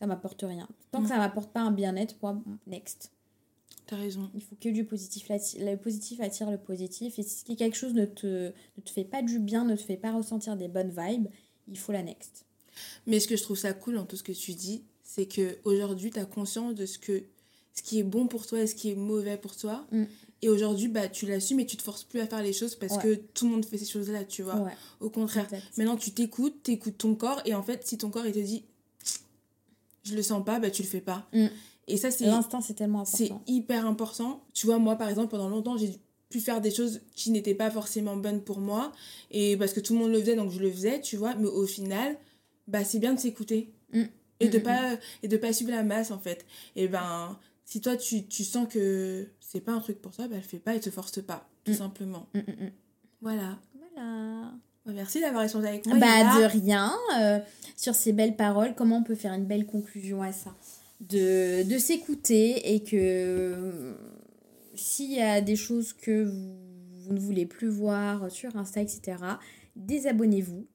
Ça 0.00 0.06
m'apporte 0.06 0.42
rien. 0.42 0.66
Tant 0.90 1.00
que 1.00 1.08
ça 1.08 1.16
m'apporte 1.16 1.52
pas 1.52 1.60
un 1.60 1.70
bien-être, 1.70 2.16
moi, 2.20 2.36
next. 2.66 3.12
T'as 3.86 3.96
raison. 3.96 4.30
Il 4.34 4.42
faut 4.42 4.56
que 4.60 4.68
du 4.68 4.84
positif. 4.84 5.28
Le 5.28 5.76
positif 5.76 6.20
attire 6.20 6.50
le 6.50 6.58
positif. 6.58 7.18
Et 7.18 7.22
si 7.22 7.44
quelque 7.56 7.76
chose 7.76 7.94
ne 7.94 8.04
te, 8.04 8.46
ne 8.48 8.82
te 8.84 8.90
fait 8.90 9.04
pas 9.04 9.22
du 9.22 9.38
bien, 9.38 9.64
ne 9.64 9.76
te 9.76 9.82
fait 9.82 9.96
pas 9.96 10.12
ressentir 10.12 10.56
des 10.56 10.66
bonnes 10.68 10.90
vibes, 10.90 11.28
il 11.68 11.78
faut 11.78 11.92
la 11.92 12.02
next. 12.02 12.44
Mais 13.06 13.20
ce 13.20 13.28
que 13.28 13.36
je 13.36 13.42
trouve 13.42 13.56
ça 13.56 13.72
cool 13.72 13.94
dans 13.94 14.04
tout 14.04 14.16
ce 14.16 14.22
que 14.24 14.32
tu 14.32 14.54
dis, 14.54 14.82
c'est 15.04 15.26
que 15.26 15.58
aujourd'hui 15.64 16.10
tu 16.10 16.18
as 16.18 16.24
conscience 16.24 16.74
de 16.74 16.84
ce 16.84 16.98
que 16.98 17.22
ce 17.72 17.82
qui 17.82 17.98
est 17.98 18.02
bon 18.04 18.26
pour 18.26 18.46
toi 18.46 18.60
et 18.60 18.66
ce 18.66 18.74
qui 18.74 18.90
est 18.90 18.94
mauvais 18.96 19.36
pour 19.36 19.54
toi. 19.56 19.86
Mm. 19.92 20.04
Et 20.42 20.48
aujourd'hui, 20.48 20.88
bah, 20.88 21.08
tu 21.08 21.26
l'assumes 21.26 21.60
et 21.60 21.66
tu 21.66 21.76
te 21.76 21.82
forces 21.82 22.04
plus 22.04 22.20
à 22.20 22.26
faire 22.26 22.42
les 22.42 22.52
choses 22.52 22.74
parce 22.74 22.96
Ouais. 22.96 23.02
que 23.02 23.14
tout 23.34 23.46
le 23.46 23.52
monde 23.52 23.64
fait 23.64 23.78
ces 23.78 23.86
choses-là, 23.86 24.24
tu 24.24 24.42
vois. 24.42 24.56
Ouais, 24.56 24.72
Au 25.00 25.10
contraire. 25.10 25.48
Maintenant, 25.76 25.96
tu 25.96 26.10
t'écoutes, 26.10 26.62
t'écoutes 26.62 26.98
ton 26.98 27.14
corps, 27.14 27.40
et 27.44 27.54
en 27.54 27.62
fait, 27.62 27.86
si 27.86 27.96
ton 27.98 28.10
corps 28.10 28.26
il 28.26 28.32
te 28.32 28.38
dit 28.38 28.64
je 30.04 30.14
le 30.14 30.22
sens 30.22 30.44
pas, 30.44 30.58
bah 30.60 30.70
tu 30.70 30.82
le 30.82 30.88
fais 30.88 31.00
pas. 31.00 31.28
Mm. 31.32 31.46
Et 31.88 31.96
ça, 31.96 32.10
c'est 32.10 32.26
L'instinct, 32.26 32.60
c'est 32.60 32.74
tellement 32.74 33.04
c'est 33.04 33.26
important. 33.26 33.42
hyper 33.46 33.86
important. 33.86 34.42
Tu 34.54 34.66
vois, 34.66 34.78
moi, 34.78 34.96
par 34.96 35.08
exemple, 35.08 35.28
pendant 35.30 35.48
longtemps, 35.48 35.76
j'ai 35.76 35.92
pu 36.28 36.40
faire 36.40 36.60
des 36.60 36.72
choses 36.72 37.00
qui 37.14 37.30
n'étaient 37.30 37.54
pas 37.54 37.70
forcément 37.70 38.16
bonnes 38.16 38.42
pour 38.42 38.58
moi, 38.58 38.90
et 39.30 39.56
parce 39.56 39.72
que 39.72 39.78
tout 39.80 39.92
le 39.94 40.00
monde 40.00 40.10
le 40.10 40.18
faisait, 40.20 40.34
donc 40.36 40.50
je 40.50 40.58
le 40.58 40.70
faisais, 40.70 41.00
tu 41.00 41.16
vois. 41.16 41.34
Mais 41.36 41.46
au 41.46 41.64
final, 41.66 42.16
bah 42.66 42.82
c'est 42.84 42.98
bien 42.98 43.14
de 43.14 43.20
s'écouter 43.20 43.72
Mm. 43.92 44.02
et 44.40 44.48
de 44.48 44.58
Mm, 44.58 44.60
mm, 44.60 44.64
pas 44.64 44.82
et 45.22 45.28
de 45.28 45.36
pas 45.36 45.52
suivre 45.52 45.70
la 45.70 45.84
masse 45.84 46.10
en 46.10 46.18
fait. 46.18 46.44
Et 46.74 46.88
ben, 46.88 47.38
si 47.64 47.80
toi 47.80 47.96
tu, 47.96 48.26
tu 48.26 48.42
sens 48.42 48.66
que 48.68 49.28
c'est 49.38 49.60
pas 49.60 49.70
un 49.72 49.78
truc 49.78 50.02
pour 50.02 50.10
toi, 50.10 50.26
bah 50.26 50.34
le 50.34 50.42
fais 50.42 50.58
pas 50.58 50.74
et 50.74 50.80
te 50.80 50.90
force 50.90 51.22
pas, 51.22 51.48
tout 51.64 51.72
simplement. 51.74 52.26
Voilà. 53.20 53.58
Voilà. 53.94 54.52
Bah, 54.84 54.92
Merci 54.92 55.20
d'avoir 55.20 55.44
échangé 55.44 55.68
avec 55.68 55.86
moi. 55.86 55.96
Bah, 55.98 56.40
de 56.40 56.44
rien. 56.44 56.92
euh, 57.20 57.38
sur 57.76 57.94
ces 57.94 58.12
belles 58.12 58.34
paroles, 58.36 58.74
comment 58.74 58.96
on 58.98 59.02
peut 59.04 59.14
faire 59.14 59.32
une 59.32 59.46
belle 59.46 59.66
conclusion 59.66 60.22
à 60.22 60.32
ça? 60.32 60.54
De, 61.00 61.62
de 61.62 61.78
s'écouter 61.78 62.74
et 62.74 62.82
que 62.82 62.96
euh, 62.96 63.94
s'il 64.74 65.12
y 65.12 65.20
a 65.20 65.42
des 65.42 65.56
choses 65.56 65.92
que 65.92 66.24
vous, 66.24 66.56
vous 67.06 67.12
ne 67.12 67.20
voulez 67.20 67.46
plus 67.46 67.68
voir 67.68 68.30
sur 68.30 68.56
Insta, 68.56 68.80
etc., 68.80 69.16
désabonnez-vous. 69.76 70.66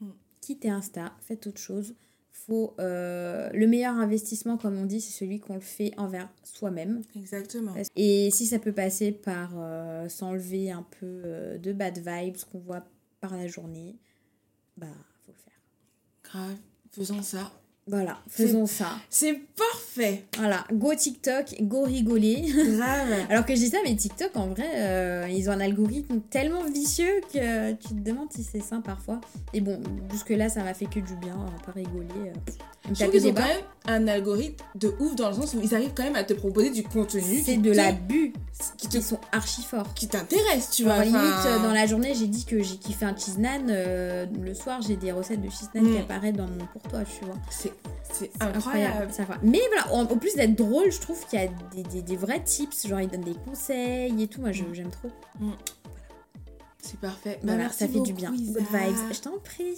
Mm. 0.00 0.10
Quittez 0.40 0.70
Insta, 0.70 1.12
faites 1.20 1.46
autre 1.46 1.60
chose. 1.60 1.94
Faut, 2.32 2.74
euh, 2.78 3.50
le 3.52 3.66
meilleur 3.66 3.96
investissement, 3.96 4.56
comme 4.56 4.78
on 4.78 4.86
dit, 4.86 5.00
c'est 5.00 5.12
celui 5.12 5.40
qu'on 5.40 5.54
le 5.54 5.60
fait 5.60 5.92
envers 5.98 6.28
soi-même. 6.42 7.02
Exactement. 7.16 7.74
Et 7.96 8.30
si 8.30 8.46
ça 8.46 8.58
peut 8.58 8.72
passer 8.72 9.12
par 9.12 9.52
euh, 9.56 10.08
s'enlever 10.08 10.70
un 10.70 10.86
peu 10.98 11.22
euh, 11.24 11.58
de 11.58 11.72
bad 11.72 11.98
vibes 11.98 12.36
qu'on 12.50 12.58
voit 12.58 12.84
par 13.20 13.36
la 13.36 13.46
journée, 13.46 13.98
bah, 14.76 14.86
faut 15.26 15.32
le 15.32 15.38
faire. 15.38 15.60
Grave. 16.24 16.56
Faisons 16.92 17.22
ça. 17.22 17.52
Voilà, 17.86 18.18
faisons 18.28 18.66
ça. 18.66 18.86
C'est 19.08 19.34
parfait. 19.56 20.24
Voilà, 20.38 20.64
go 20.72 20.94
TikTok, 20.94 21.56
go 21.62 21.82
rigoler. 21.82 22.42
Grave. 22.76 23.26
Alors 23.30 23.44
que 23.44 23.54
je 23.54 23.60
dis 23.60 23.68
ça, 23.68 23.78
mais 23.84 23.96
TikTok, 23.96 24.30
en 24.36 24.48
vrai, 24.48 24.68
euh, 24.76 25.26
ils 25.28 25.48
ont 25.48 25.52
un 25.52 25.60
algorithme 25.60 26.20
tellement 26.30 26.62
vicieux 26.64 27.20
que 27.32 27.72
tu 27.72 27.88
te 27.88 27.94
demandes 27.94 28.30
si 28.32 28.44
c'est 28.44 28.60
sain 28.60 28.80
parfois. 28.80 29.20
Et 29.54 29.60
bon, 29.60 29.80
jusque-là, 30.12 30.48
ça 30.48 30.62
m'a 30.62 30.74
fait 30.74 30.86
que 30.86 31.00
du 31.00 31.16
bien, 31.16 31.36
on 31.36 31.44
va 31.46 31.58
pas 31.64 31.72
rigoler. 31.72 32.06
euh, 32.28 32.79
Je 32.90 32.94
trouve 33.00 33.10
qu'ils 33.10 33.26
ont 33.28 33.34
quand 33.34 33.42
même 33.46 33.60
un 33.86 34.08
algorithme 34.08 34.64
de 34.74 34.94
ouf 35.00 35.14
dans 35.16 35.28
le 35.28 35.34
sens 35.34 35.54
où 35.54 35.60
ils 35.62 35.74
arrivent 35.74 35.92
quand 35.96 36.02
même 36.02 36.16
à 36.16 36.24
te 36.24 36.34
proposer 36.34 36.70
du 36.70 36.82
contenu 36.82 37.42
C'est 37.44 37.56
de 37.56 37.72
l'abus. 37.72 38.32
qui 38.76 38.88
te 38.88 38.96
Ils 38.98 39.02
sont 39.02 39.18
archi 39.32 39.62
forts. 39.62 39.94
qui 39.94 40.06
t'intéresse, 40.06 40.70
tu 40.70 40.84
vois. 40.84 40.98
limite, 41.02 41.16
enfin, 41.16 41.48
euh, 41.48 41.58
dans 41.62 41.72
la 41.72 41.86
journée, 41.86 42.12
j'ai 42.14 42.26
dit 42.26 42.44
que 42.44 42.62
j'ai 42.62 42.76
kiffé 42.76 43.04
un 43.06 43.16
cheese 43.16 43.38
naan. 43.38 43.68
euh, 43.70 44.26
le 44.42 44.54
soir, 44.54 44.80
j'ai 44.82 44.96
des 44.96 45.12
recettes 45.12 45.40
de 45.40 45.48
cheese 45.48 45.68
naan 45.74 45.84
Mm. 45.86 45.92
qui 45.94 45.98
apparaissent 45.98 46.34
dans 46.34 46.46
mon 46.46 46.66
pour 46.72 46.82
toi, 46.82 47.00
tu 47.04 47.24
vois. 47.24 47.34
C'est 47.50 47.72
incroyable. 48.40 49.08
incroyable. 49.08 49.40
Mais 49.42 49.60
voilà, 49.68 49.94
en, 49.94 50.02
en 50.02 50.16
plus 50.18 50.34
d'être 50.34 50.56
drôle, 50.56 50.90
je 50.92 51.00
trouve 51.00 51.24
qu'il 51.26 51.40
y 51.40 51.44
a 51.44 51.48
des, 51.74 51.82
des- 51.84 52.02
des 52.02 52.16
vrais 52.16 52.42
tips. 52.44 52.86
Genre, 52.86 53.00
ils 53.00 53.08
donnent 53.08 53.20
des 53.22 53.36
conseils 53.48 54.22
et 54.22 54.26
tout. 54.28 54.40
Moi, 54.40 54.50
Mm. 54.50 54.74
j'aime 54.74 54.90
trop. 54.90 55.10
C'est 56.82 56.98
parfait. 57.00 57.34
Bah, 57.34 57.38
Voilà, 57.52 57.62
merci 57.64 57.78
ça 57.78 57.88
fait 57.88 58.00
du 58.00 58.12
bien. 58.12 58.32
Isa. 58.34 58.52
Good 58.52 58.66
vibes. 58.72 59.12
Je 59.14 59.20
t'en 59.20 59.38
prie. 59.38 59.76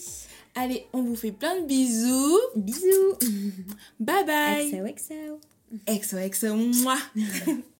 Allez, 0.54 0.86
on 0.92 1.02
vous 1.02 1.16
fait 1.16 1.32
plein 1.32 1.60
de 1.60 1.66
bisous. 1.66 2.38
Bisous. 2.56 3.18
Bye 4.00 4.24
bye. 4.26 4.70
XOXO. 4.70 5.40
Exo, 5.86 6.16
exo, 6.18 6.54
moi. 6.54 6.98